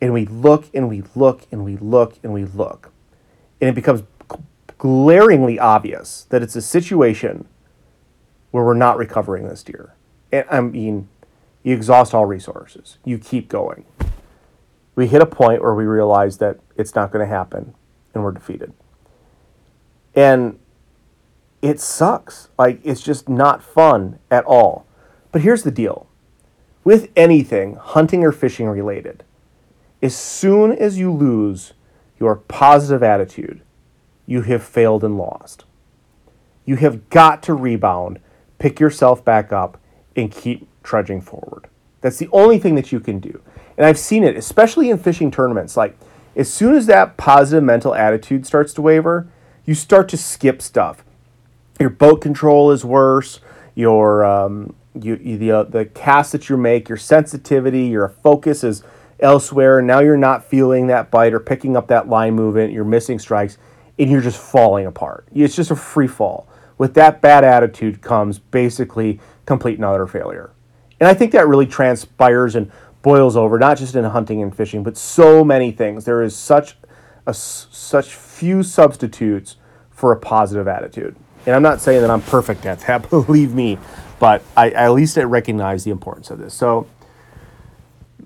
[0.00, 2.90] And we look and we look and we look and we look.
[3.60, 4.02] And it becomes
[4.78, 7.46] glaringly obvious that it's a situation
[8.50, 9.94] where we're not recovering this deer.
[10.32, 11.08] And I mean,
[11.62, 12.98] you exhaust all resources.
[13.04, 13.84] You keep going.
[15.00, 17.72] We hit a point where we realize that it's not going to happen
[18.12, 18.74] and we're defeated.
[20.14, 20.58] And
[21.62, 22.50] it sucks.
[22.58, 24.84] Like, it's just not fun at all.
[25.32, 26.06] But here's the deal
[26.84, 29.24] with anything, hunting or fishing related,
[30.02, 31.72] as soon as you lose
[32.18, 33.62] your positive attitude,
[34.26, 35.64] you have failed and lost.
[36.66, 38.18] You have got to rebound
[38.58, 39.80] pick yourself back up
[40.14, 41.68] and keep trudging forward.
[42.02, 43.40] That's the only thing that you can do.
[43.80, 45.74] And I've seen it, especially in fishing tournaments.
[45.74, 45.96] Like,
[46.36, 49.26] as soon as that positive mental attitude starts to waver,
[49.64, 51.02] you start to skip stuff.
[51.80, 53.40] Your boat control is worse.
[53.74, 58.62] Your um, you, you the uh, the cast that you make, your sensitivity, your focus
[58.62, 58.82] is
[59.18, 59.80] elsewhere.
[59.80, 62.74] Now you're not feeling that bite or picking up that line movement.
[62.74, 63.56] You're missing strikes,
[63.98, 65.26] and you're just falling apart.
[65.32, 70.50] It's just a free fall with that bad attitude comes basically complete and utter failure.
[71.00, 72.70] And I think that really transpires and
[73.02, 76.04] boils over, not just in hunting and fishing, but so many things.
[76.04, 76.76] There is such
[77.26, 79.56] a, such few substitutes
[79.90, 81.16] for a positive attitude.
[81.46, 83.78] And I'm not saying that I'm perfect at that, believe me,
[84.18, 86.54] but I, at least I recognize the importance of this.
[86.54, 86.86] So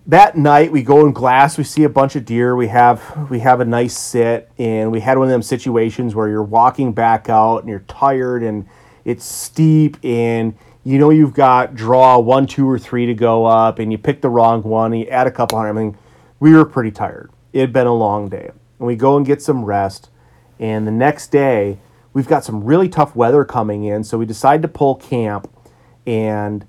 [0.06, 3.38] that night we go in glass we see a bunch of deer we have we
[3.38, 7.30] have a nice sit and we had one of them situations where you're walking back
[7.30, 8.66] out and you're tired and
[9.06, 13.78] it's steep and you know you've got draw one two or three to go up
[13.78, 15.70] and you pick the wrong one and you add a couple hundred.
[15.70, 15.96] I mean
[16.38, 17.30] we were pretty tired.
[17.52, 18.50] It had been a long day.
[18.78, 20.10] And we go and get some rest
[20.60, 21.78] and the next day
[22.12, 25.50] we've got some really tough weather coming in so we decide to pull camp
[26.06, 26.66] and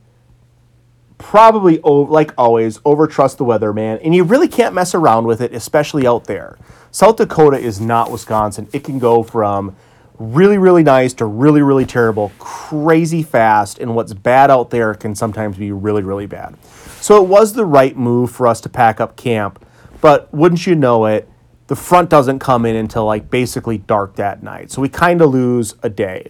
[1.18, 4.00] probably like always over trust the weatherman.
[4.04, 6.58] And you really can't mess around with it especially out there.
[6.92, 8.70] South dakota is not wisconsin.
[8.72, 9.76] It can go from
[10.20, 15.14] really really nice to really really terrible crazy fast and what's bad out there can
[15.16, 16.56] sometimes be really really bad
[17.02, 19.66] so it was the right move for us to pack up camp
[20.02, 21.30] but wouldn't you know it
[21.68, 24.72] the front doesn't come in until like basically dark that night.
[24.72, 26.30] So we kind of lose a day.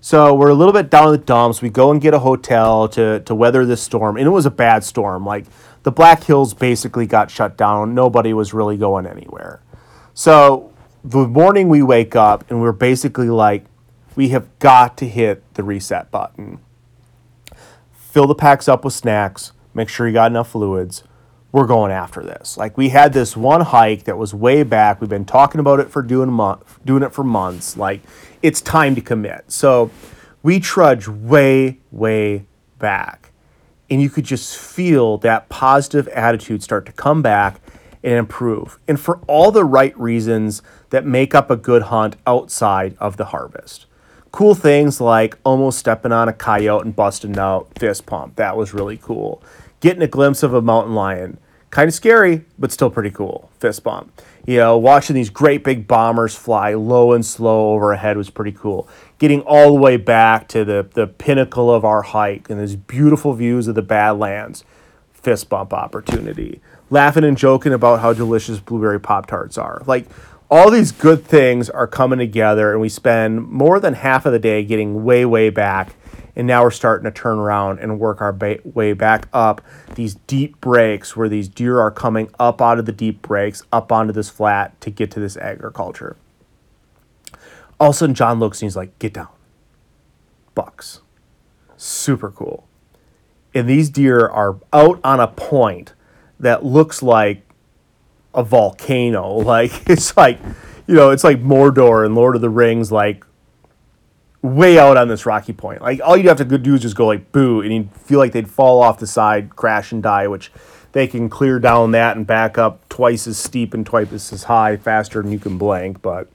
[0.00, 1.60] So we're a little bit down in the dumps.
[1.60, 4.16] We go and get a hotel to, to weather this storm.
[4.16, 5.24] And it was a bad storm.
[5.24, 5.46] Like
[5.82, 7.94] the Black Hills basically got shut down.
[7.94, 9.60] Nobody was really going anywhere.
[10.14, 10.67] So
[11.04, 13.64] the morning we wake up and we're basically like,
[14.16, 16.58] we have got to hit the reset button.
[17.92, 19.52] Fill the packs up with snacks.
[19.74, 21.04] Make sure you got enough fluids
[21.52, 22.56] we're going after this.
[22.56, 25.00] Like we had this one hike that was way back.
[25.00, 27.76] We've been talking about it for doing month, doing it for months.
[27.76, 28.00] Like
[28.42, 29.50] it's time to commit.
[29.50, 29.90] So
[30.42, 32.46] we trudge way, way
[32.78, 33.32] back.
[33.90, 37.60] And you could just feel that positive attitude start to come back
[38.02, 38.78] and improve.
[38.86, 43.26] And for all the right reasons that make up a good hunt outside of the
[43.26, 43.86] harvest.
[44.30, 48.36] Cool things like almost stepping on a coyote and busting out fist pump.
[48.36, 49.42] That was really cool
[49.80, 51.38] getting a glimpse of a mountain lion.
[51.70, 53.50] Kind of scary, but still pretty cool.
[53.60, 54.10] Fist bump.
[54.46, 58.88] You know, watching these great big bombers fly low and slow overhead was pretty cool.
[59.18, 63.34] Getting all the way back to the, the pinnacle of our hike and these beautiful
[63.34, 64.64] views of the Badlands.
[65.12, 66.62] Fist bump opportunity.
[66.88, 69.82] Laughing and joking about how delicious blueberry Pop Tarts are.
[69.84, 70.06] Like,
[70.50, 74.38] all these good things are coming together, and we spend more than half of the
[74.38, 75.94] day getting way, way back
[76.38, 79.60] and now we're starting to turn around and work our ba- way back up
[79.96, 83.90] these deep breaks where these deer are coming up out of the deep breaks up
[83.90, 86.16] onto this flat to get to this agriculture.
[87.80, 89.28] All of a sudden john looks and he's like get down.
[90.54, 91.00] Bucks.
[91.76, 92.66] Super cool.
[93.52, 95.92] And these deer are out on a point
[96.38, 97.42] that looks like
[98.34, 100.38] a volcano like it's like
[100.86, 103.24] you know it's like mordor and lord of the rings like
[104.42, 105.82] way out on this rocky point.
[105.82, 108.32] Like all you have to do is just go like boo, and you feel like
[108.32, 110.28] they'd fall off the side, crash and die.
[110.28, 110.52] Which
[110.92, 114.76] they can clear down that and back up twice as steep and twice as high
[114.76, 116.02] faster than you can blank.
[116.02, 116.28] But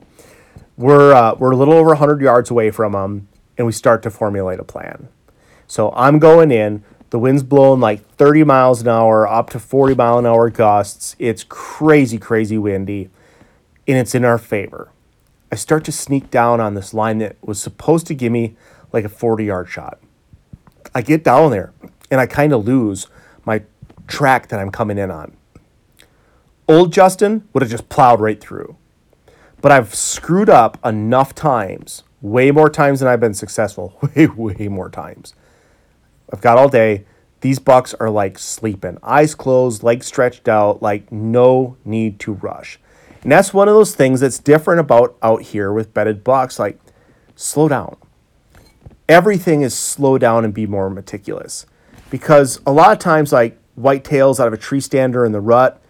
[0.78, 3.28] we're uh, we're a little over 100 yards away from them,
[3.58, 5.10] and we start to formulate a plan.
[5.68, 6.84] So I'm going in.
[7.14, 11.16] The wind's blowing like 30 miles an hour, up to 40 mile an hour gusts.
[11.20, 13.12] It's crazy, crazy windy,
[13.88, 14.90] and it's in our favor.
[15.52, 18.56] I start to sneak down on this line that was supposed to give me
[18.92, 20.00] like a 40 yard shot.
[20.96, 21.72] I get down there
[22.10, 23.06] and I kind of lose
[23.46, 23.62] my
[24.08, 25.38] track that I'm coming in on.
[26.68, 28.76] Old Justin would have just plowed right through.
[29.62, 34.68] But I've screwed up enough times, way more times than I've been successful, way, way
[34.68, 35.36] more times.
[36.34, 37.06] I've got all day.
[37.42, 42.80] These bucks are like sleeping, eyes closed, legs stretched out, like no need to rush.
[43.22, 46.58] And that's one of those things that's different about out here with bedded bucks.
[46.58, 46.80] Like,
[47.36, 47.98] slow down.
[49.08, 51.66] Everything is slow down and be more meticulous.
[52.10, 55.82] Because a lot of times, like whitetails out of a tree stander in the rut,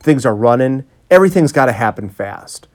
[0.00, 2.68] things are running, everything's got to happen fast.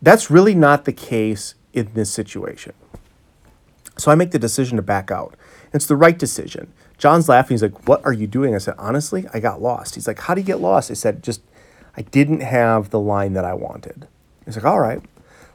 [0.00, 2.72] That's really not the case in this situation.
[4.00, 5.36] So I make the decision to back out.
[5.72, 6.72] It's the right decision.
[6.98, 7.54] John's laughing.
[7.54, 8.54] He's like, What are you doing?
[8.54, 9.94] I said, Honestly, I got lost.
[9.94, 10.90] He's like, How do you get lost?
[10.90, 11.42] I said, Just
[11.96, 14.06] I didn't have the line that I wanted.
[14.44, 15.02] He's like, all right.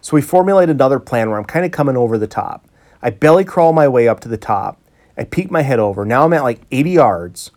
[0.01, 2.67] So we formulate another plan where I'm kind of coming over the top.
[3.01, 4.79] I belly crawl my way up to the top.
[5.17, 6.05] I peek my head over.
[6.05, 7.51] Now I'm at like 80 yards.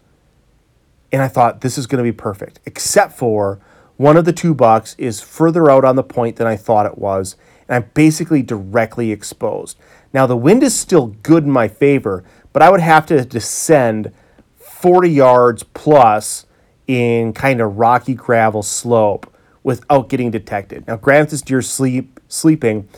[1.10, 3.60] And I thought this is going to be perfect, except for
[3.96, 6.98] one of the two bucks is further out on the point than I thought it
[6.98, 7.34] was.
[7.66, 9.78] And I'm basically directly exposed.
[10.12, 14.12] Now the wind is still good in my favor, but I would have to descend
[14.56, 16.46] 40 yards plus
[16.86, 20.86] in kind of rocky gravel slope without getting detected.
[20.86, 22.88] Now, granted, this deer sleep sleeping,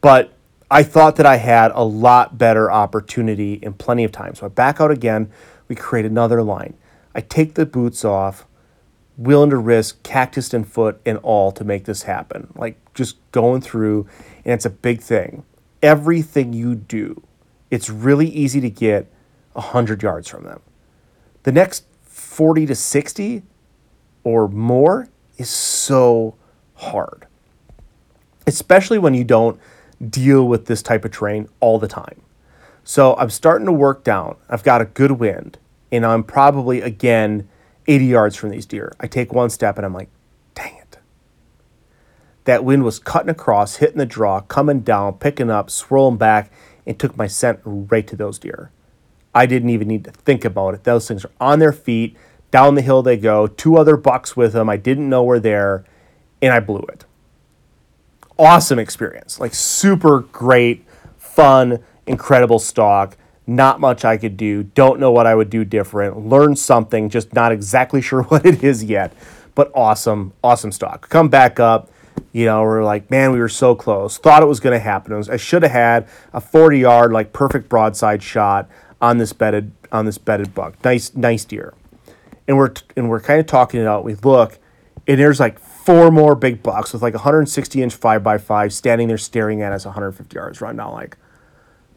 [0.00, 0.34] but
[0.70, 4.34] I thought that I had a lot better opportunity in plenty of time.
[4.34, 5.30] So I back out again.
[5.68, 6.74] We create another line.
[7.14, 8.46] I take the boots off,
[9.16, 12.52] willing to risk cactus and foot and all to make this happen.
[12.56, 14.06] Like just going through,
[14.44, 15.44] and it's a big thing.
[15.84, 17.22] Everything you do,
[17.70, 19.12] it's really easy to get
[19.52, 20.60] 100 yards from them.
[21.42, 23.42] The next 40 to 60
[24.24, 26.36] or more is so
[26.76, 27.26] hard,
[28.46, 29.60] especially when you don't
[30.08, 32.22] deal with this type of terrain all the time.
[32.82, 34.36] So I'm starting to work down.
[34.48, 35.58] I've got a good wind,
[35.92, 37.46] and I'm probably again
[37.86, 38.90] 80 yards from these deer.
[39.00, 40.08] I take one step and I'm like.
[42.44, 46.50] That wind was cutting across, hitting the draw, coming down, picking up, swirling back,
[46.86, 48.70] and took my scent right to those deer.
[49.34, 50.84] I didn't even need to think about it.
[50.84, 52.16] Those things are on their feet.
[52.50, 53.46] Down the hill they go.
[53.46, 54.68] Two other bucks with them.
[54.68, 55.84] I didn't know were there,
[56.40, 57.04] and I blew it.
[58.38, 59.40] Awesome experience.
[59.40, 60.84] Like super great,
[61.16, 63.16] fun, incredible stalk.
[63.46, 64.62] Not much I could do.
[64.62, 66.26] Don't know what I would do different.
[66.26, 69.12] Learn something, just not exactly sure what it is yet.
[69.54, 71.08] but awesome, awesome stalk.
[71.08, 71.90] Come back up.
[72.32, 74.18] You know, we're like, man, we were so close.
[74.18, 75.16] Thought it was going to happen.
[75.16, 78.68] Was, I should have had a 40 yard, like perfect broadside shot
[79.00, 80.82] on this bedded on this bedded buck.
[80.84, 81.74] Nice, nice deer.
[82.48, 84.04] And we're and we're kind of talking it out.
[84.04, 84.58] We look,
[85.06, 89.08] and there's like four more big bucks with like 160 inch five by five standing
[89.08, 90.92] there staring at us 150 yards right now.
[90.92, 91.16] Like,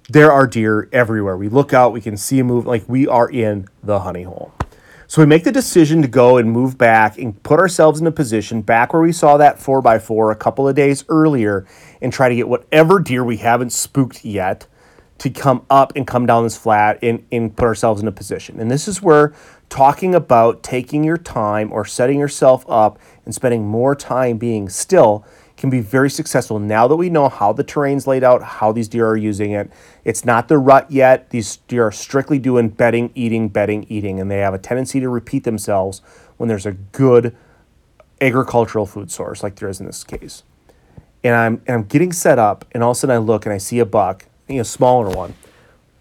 [0.09, 1.35] there are deer everywhere.
[1.35, 2.65] We look out, we can see a move.
[2.65, 4.53] Like we are in the honey hole.
[5.09, 8.11] So we make the decision to go and move back and put ourselves in a
[8.11, 11.65] position back where we saw that 4x4 a couple of days earlier
[12.01, 14.67] and try to get whatever deer we haven't spooked yet
[15.19, 18.59] to come up and come down this flat and, and put ourselves in a position.
[18.59, 19.33] And this is where
[19.69, 25.25] talking about taking your time or setting yourself up and spending more time being still
[25.57, 28.87] can be very successful now that we know how the terrain's laid out, how these
[28.87, 29.69] deer are using it.
[30.05, 31.31] It's not the rut yet.
[31.31, 35.09] These deer are strictly doing bedding, eating, bedding, eating, and they have a tendency to
[35.09, 36.01] repeat themselves
[36.37, 37.35] when there's a good
[38.21, 40.43] agricultural food source like there is in this case.
[41.23, 43.53] And I'm and I'm getting set up, and all of a sudden I look and
[43.53, 45.33] I see a buck, you know, smaller one,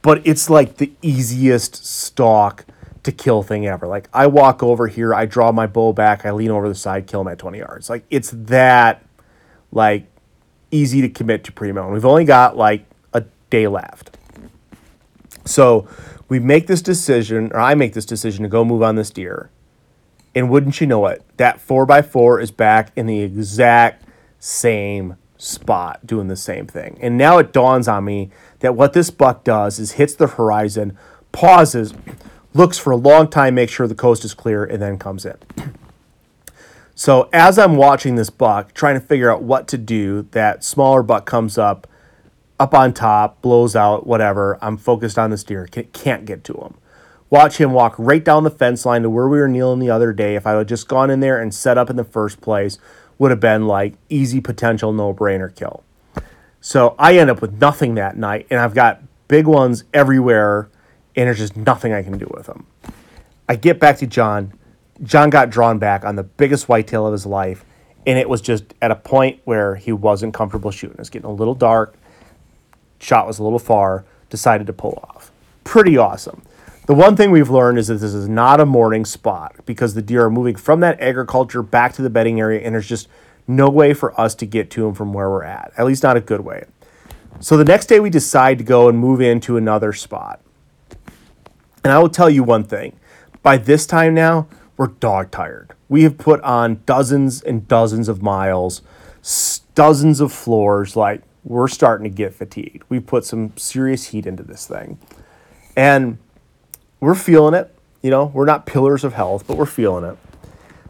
[0.03, 2.67] but it's like the easiest stalk
[3.03, 3.87] to kill thing ever.
[3.87, 7.07] Like I walk over here, I draw my bow back, I lean over the side,
[7.07, 7.89] kill him at 20 yards.
[7.89, 9.06] Like it's that
[9.73, 10.07] like
[10.71, 11.85] easy to commit to primo.
[11.85, 14.17] And we've only got like a day left.
[15.45, 15.89] So
[16.29, 19.51] we make this decision, or I make this decision to go move on this deer.
[20.35, 24.05] And wouldn't you know it, that 4x4 is back in the exact
[24.39, 26.99] same spot doing the same thing.
[27.01, 30.97] And now it dawns on me that what this buck does is hits the horizon,
[31.33, 31.95] pauses,
[32.55, 35.37] looks for a long time, makes sure the coast is clear, and then comes in.
[36.99, 41.03] So as I'm watching this buck, trying to figure out what to do, that smaller
[41.03, 41.87] buck comes up,
[42.59, 44.59] up on top, blows out, whatever.
[44.63, 46.75] I'm focused on this deer, can't get to him.
[47.29, 50.15] Watch him walk right down the fence line to where we were kneeling the other
[50.15, 50.37] day.
[50.37, 52.79] If I had just gone in there and set up in the first place,
[53.19, 55.85] would have been like easy potential no brainer kill.
[56.63, 60.71] So I end up with nothing that night, and I've got big ones everywhere,
[61.15, 62.67] and there's just nothing I can do with them.
[63.47, 64.55] I get back to John.
[65.03, 67.65] John got drawn back on the biggest whitetail of his life,
[68.07, 70.95] and it was just at a point where he wasn't comfortable shooting.
[70.95, 71.95] It was getting a little dark,
[72.99, 75.31] shot was a little far, decided to pull off.
[75.65, 76.43] Pretty awesome.
[76.87, 80.03] The one thing we've learned is that this is not a morning spot because the
[80.03, 83.09] deer are moving from that agriculture back to the bedding area, and there's just
[83.49, 86.17] no way for us to get to them from where we're at, at least not
[86.17, 86.65] a good way.
[87.41, 90.41] So the next day we decide to go and move into another spot.
[91.85, 92.99] And I will tell you one thing.
[93.43, 95.75] By this time now, we're dog tired.
[95.89, 98.83] We have put on dozens and dozens of miles,
[99.75, 100.97] dozens of floors.
[100.97, 102.85] Like we're starting to get fatigued.
[102.89, 104.99] We put some serious heat into this thing,
[105.77, 106.19] and
[107.01, 107.73] we're feeling it.
[108.03, 110.17] You know, we're not pillars of health, but we're feeling it.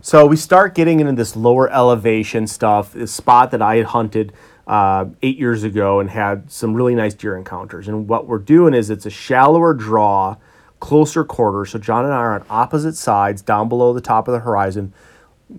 [0.00, 2.92] So we start getting into this lower elevation stuff.
[2.92, 4.32] This spot that I had hunted
[4.66, 7.88] uh, eight years ago and had some really nice deer encounters.
[7.88, 10.36] And what we're doing is it's a shallower draw
[10.80, 11.70] closer quarters.
[11.70, 14.92] So John and I are on opposite sides down below the top of the horizon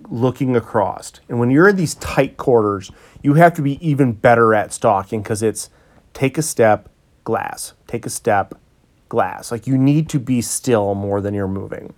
[0.08, 1.12] looking across.
[1.28, 2.90] And when you're in these tight quarters,
[3.22, 5.70] you have to be even better at stalking because it's
[6.12, 6.88] take a step,
[7.24, 8.54] glass, take a step,
[9.08, 9.50] glass.
[9.50, 11.94] Like you need to be still more than you're moving.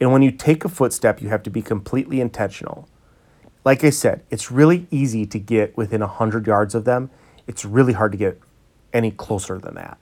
[0.00, 2.88] And when you take a footstep, you have to be completely intentional.
[3.64, 7.10] Like I said, it's really easy to get within 100 yards of them.
[7.46, 8.40] It's really hard to get
[8.92, 9.98] any closer than that.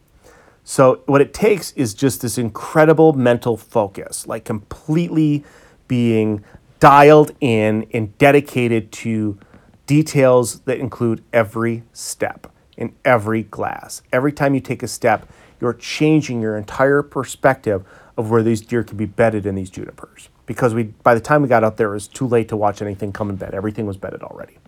[0.67, 5.45] So, what it takes is just this incredible mental focus, like completely
[5.89, 6.43] being
[6.81, 9.39] dialed in and dedicated to
[9.87, 14.03] details that include every step in every glass.
[14.11, 17.85] Every time you take a step, you're changing your entire perspective
[18.17, 20.31] of where these deer could be bedded in these junipers.
[20.47, 22.81] Because we, by the time we got out there, it was too late to watch
[22.81, 23.55] anything come in bed.
[23.55, 24.59] Everything was bedded already.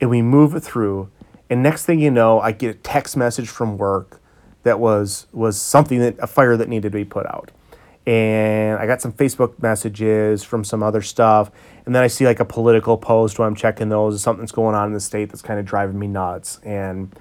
[0.00, 1.10] And we move it through,
[1.48, 4.20] and next thing you know, I get a text message from work
[4.66, 7.52] that was was something that a fire that needed to be put out.
[8.06, 11.50] And I got some Facebook messages from some other stuff,
[11.86, 14.20] and then I see like a political post where I'm checking those.
[14.20, 16.60] Something's going on in the state that's kind of driving me nuts.
[16.62, 17.12] And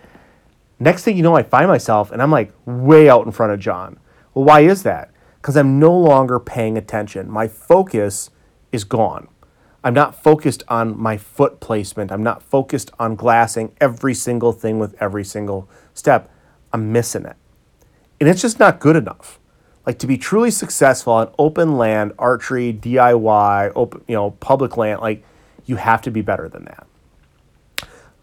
[0.80, 3.60] next thing you know, I find myself, and I'm like way out in front of
[3.60, 4.00] John.
[4.34, 5.12] Well, why is that?
[5.42, 7.32] Because I'm no longer paying attention.
[7.32, 8.30] My focus
[8.72, 9.28] is gone.
[9.84, 12.12] I'm not focused on my foot placement.
[12.12, 16.32] I'm not focused on glassing every single thing with every single step.
[16.76, 17.38] I'm missing it.
[18.20, 19.40] And it's just not good enough.
[19.86, 25.00] Like to be truly successful on open land, archery, DIY, open, you know, public land,
[25.00, 25.24] like
[25.66, 26.86] you have to be better than that.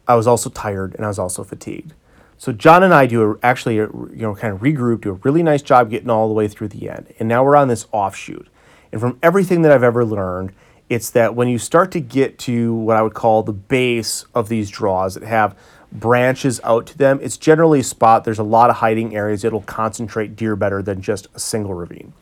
[0.06, 1.94] I was also tired and I was also fatigued.
[2.36, 5.20] So John and I do a, actually, a, you know, kind of regroup, do a
[5.24, 7.14] really nice job getting all the way through the end.
[7.18, 8.48] And now we're on this offshoot.
[8.90, 10.52] And from everything that I've ever learned,
[10.92, 14.50] It's that when you start to get to what I would call the base of
[14.50, 15.56] these draws that have
[15.92, 19.44] branches out to them, it's generally a spot, there's a lot of hiding areas.
[19.44, 22.12] It'll concentrate deer better than just a single ravine.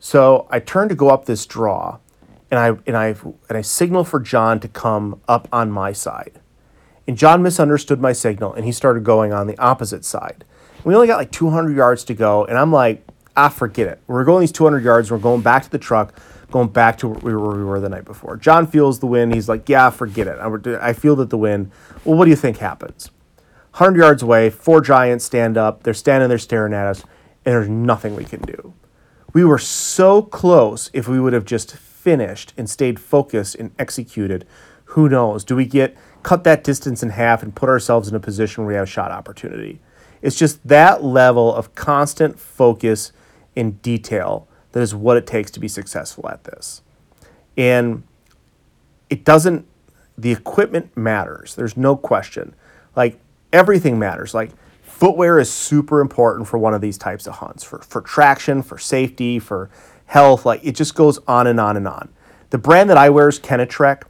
[0.00, 1.98] So I turn to go up this draw
[2.50, 3.14] and I, and I,
[3.48, 6.40] and I signal for John to come up on my side.
[7.06, 10.44] And John misunderstood my signal and he started going on the opposite side.
[10.84, 14.00] We only got like 200 yards to go, and I'm like, ah, forget it.
[14.06, 15.10] We're going these 200 yards.
[15.10, 16.14] We're going back to the truck,
[16.54, 18.36] going back to where we were the night before.
[18.36, 19.34] John feels the wind.
[19.34, 20.38] He's like, yeah, forget it.
[20.80, 21.72] I feel that the wind.
[22.04, 23.10] Well, what do you think happens?
[23.72, 25.82] 100 yards away, four giants stand up.
[25.82, 27.00] They're standing there staring at us,
[27.44, 28.72] and there's nothing we can do.
[29.32, 34.46] We were so close if we would have just finished and stayed focused and executed.
[34.84, 35.42] Who knows?
[35.42, 38.68] Do we get cut that distance in half and put ourselves in a position where
[38.68, 39.80] we have a shot opportunity?
[40.22, 43.10] It's just that level of constant focus
[43.56, 46.82] in detail that is what it takes to be successful at this.
[47.56, 48.02] And
[49.08, 49.66] it doesn't,
[50.18, 51.54] the equipment matters.
[51.54, 52.56] There's no question.
[52.96, 53.20] Like
[53.52, 54.34] everything matters.
[54.34, 54.50] Like
[54.82, 58.76] footwear is super important for one of these types of hunts for, for traction, for
[58.76, 59.70] safety, for
[60.06, 60.44] health.
[60.44, 62.08] Like it just goes on and on and on.
[62.50, 64.02] The brand that I wear is Kenetrek.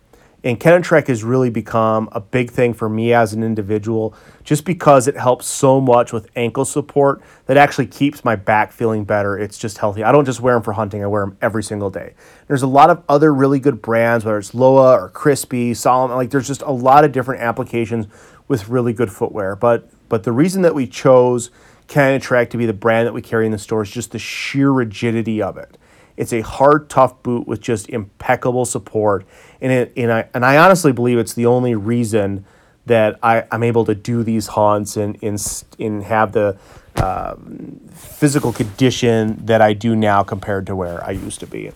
[0.45, 4.15] And Kenetrek has really become a big thing for me as an individual
[4.45, 9.05] just because it helps so much with ankle support that actually keeps my back feeling
[9.05, 9.39] better.
[9.39, 10.05] It's just healthy.
[10.05, 12.13] I don't just wear them for hunting, I wear them every single day.
[12.47, 16.29] There's a lot of other really good brands, whether it's Lowa or Crispi, Salomon, like
[16.29, 18.07] there's just a lot of different applications
[18.47, 19.57] with really good footwear.
[19.57, 21.51] But but the reason that we chose
[21.89, 24.71] Kenetrek to be the brand that we carry in the store is just the sheer
[24.71, 25.79] rigidity of it.
[26.17, 29.27] It's a hard, tough boot with just impeccable support.
[29.61, 32.45] And, it, and, I, and I honestly believe it's the only reason
[32.87, 36.57] that I, I'm able to do these hunts and, and, and have the
[36.97, 41.73] um, physical condition that I do now compared to where I used to be.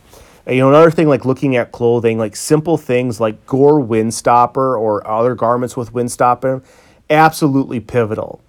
[0.47, 5.07] You know, another thing like looking at clothing, like simple things like Gore Windstopper or
[5.07, 6.65] other garments with windstopper,
[7.11, 8.41] absolutely pivotal.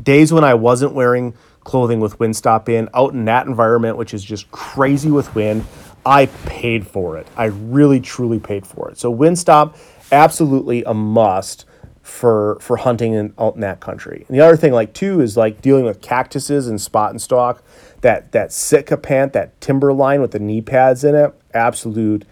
[0.00, 1.34] Days when I wasn't wearing
[1.64, 5.64] clothing with Windstop in out in that environment, which is just crazy with wind.
[6.06, 7.26] I paid for it.
[7.36, 8.98] I really truly paid for it.
[8.98, 9.76] So Windstop,
[10.12, 11.64] absolutely a must
[12.02, 14.26] for for hunting in out in that country.
[14.28, 17.62] And the other thing, like too, is like dealing with cactuses and spot and stalk.
[18.02, 22.26] That that Sitka pant, that timberline with the knee pads in it, absolute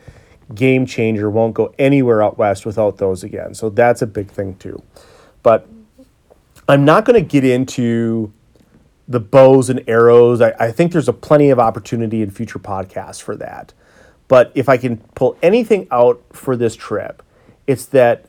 [0.55, 1.31] game changer.
[1.31, 3.55] Won't go anywhere out west without those again.
[3.55, 4.83] So that's a big thing too.
[5.43, 5.67] But
[6.69, 8.33] I'm not going to get into
[9.09, 10.41] the bows and arrows.
[10.41, 13.73] I, I think there's a plenty of opportunity in future podcasts for that.
[14.29, 17.23] But if I can pull anything out for this trip,
[17.67, 18.27] it's that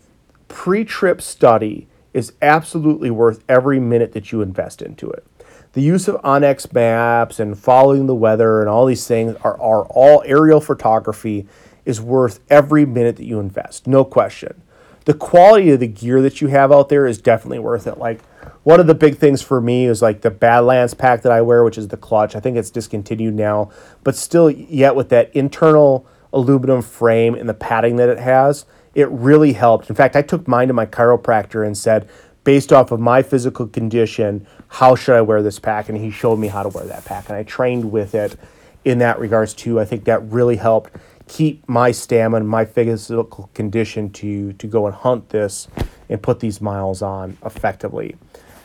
[0.48, 5.26] pre-trip study is absolutely worth every minute that you invest into it.
[5.74, 9.86] The use of onX maps and following the weather and all these things are, are
[9.86, 11.48] all aerial photography
[11.86, 14.62] is worth every minute that you invest, no question.
[15.06, 17.98] The quality of the gear that you have out there is definitely worth it.
[17.98, 18.22] Like
[18.64, 21.64] one of the big things for me is like the Badlands pack that I wear,
[21.64, 22.36] which is the clutch.
[22.36, 23.72] I think it's discontinued now,
[24.04, 29.10] but still, yet with that internal aluminum frame and the padding that it has, it
[29.10, 29.90] really helped.
[29.90, 32.08] In fact, I took mine to my chiropractor and said,
[32.44, 35.90] based off of my physical condition, how should I wear this pack?
[35.90, 38.38] And he showed me how to wear that pack, and I trained with it
[38.86, 39.80] in that regards too.
[39.80, 40.94] I think that really helped
[41.28, 45.68] keep my stamina, my physical condition to to go and hunt this
[46.10, 48.16] and put these miles on effectively.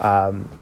[0.01, 0.61] Um,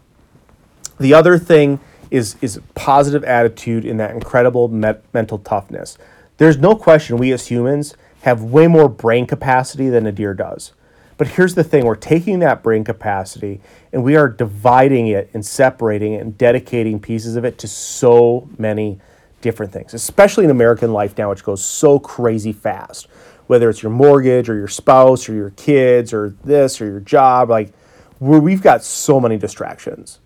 [0.99, 1.81] the other thing
[2.11, 5.99] is is positive attitude in that incredible met- mental toughness.
[6.39, 10.73] There's no question we as humans have way more brain capacity than a deer does.
[11.19, 13.61] But here's the thing we're taking that brain capacity
[13.93, 18.49] and we are dividing it and separating it and dedicating pieces of it to so
[18.59, 19.01] many
[19.47, 23.07] different things, especially in American life now, which goes so crazy fast.
[23.47, 27.49] Whether it's your mortgage or your spouse or your kids or this or your job,
[27.49, 27.73] like
[28.19, 30.19] where we've got so many distractions.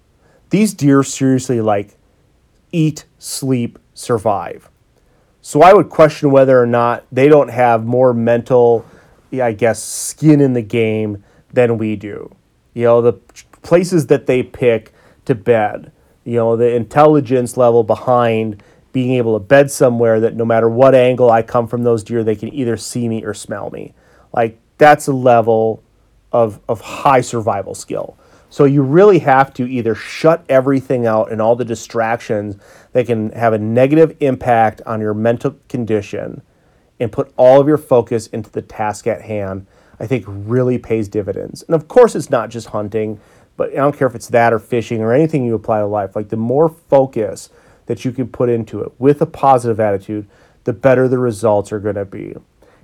[0.49, 1.99] These deer seriously like
[2.73, 4.71] eat, sleep, survive.
[5.43, 8.87] So I would question whether or not they don't have more mental,
[9.33, 12.35] I guess, skin in the game than we do.
[12.73, 13.13] You know, the
[13.61, 14.95] places that they pick
[15.27, 15.93] to bed,
[16.25, 18.63] you know, the intelligence level behind
[18.93, 22.25] being able to bed somewhere that no matter what angle I come from those deer,
[22.25, 23.95] they can either see me or smell me.
[24.33, 25.83] Like that's a level
[26.33, 28.17] of, of high survival skill.
[28.49, 32.57] So you really have to either shut everything out and all the distractions
[32.93, 36.43] that can have a negative impact on your mental condition
[36.99, 39.67] and put all of your focus into the task at hand,
[40.01, 41.63] I think really pays dividends.
[41.63, 43.21] And of course, it's not just hunting,
[43.57, 46.17] but I don't care if it's that or fishing or anything you apply to life.
[46.17, 47.51] Like the more focus
[47.87, 50.27] that you can put into it with a positive attitude,
[50.65, 52.35] the better the results are going to be.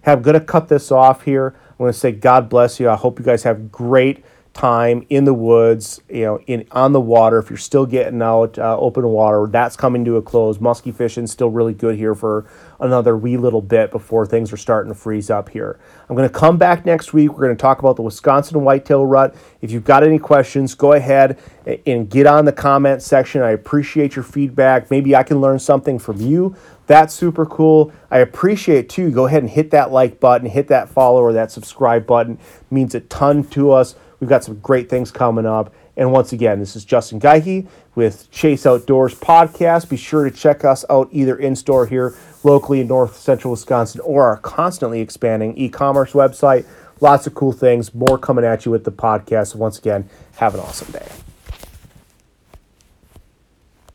[0.05, 1.49] I'm going to cut this off here.
[1.71, 2.89] I'm going to say God bless you.
[2.89, 4.25] I hope you guys have great
[4.57, 7.39] time in the woods, you know, in on the water.
[7.39, 10.59] If you're still getting out uh, open water, that's coming to a close.
[10.59, 12.47] Musky fishing still really good here for
[12.81, 15.79] another wee little bit before things are starting to freeze up here.
[16.09, 17.31] I'm going to come back next week.
[17.31, 19.35] We're going to talk about the Wisconsin whitetail rut.
[19.61, 21.39] If you've got any questions, go ahead
[21.87, 23.43] and get on the comment section.
[23.43, 24.91] I appreciate your feedback.
[24.91, 26.57] Maybe I can learn something from you.
[26.87, 27.93] That's super cool.
[28.11, 29.11] I appreciate it too.
[29.11, 32.35] Go ahead and hit that like button, hit that follow or that subscribe button.
[32.39, 33.97] It means a ton to us.
[34.27, 35.73] We've got some great things coming up.
[35.97, 39.89] And once again, this is Justin Geike with Chase Outdoors Podcast.
[39.89, 42.13] Be sure to check us out either in store here
[42.43, 46.67] locally in north central Wisconsin or our constantly expanding e commerce website.
[47.01, 49.55] Lots of cool things, more coming at you with the podcast.
[49.55, 51.07] Once again, have an awesome day.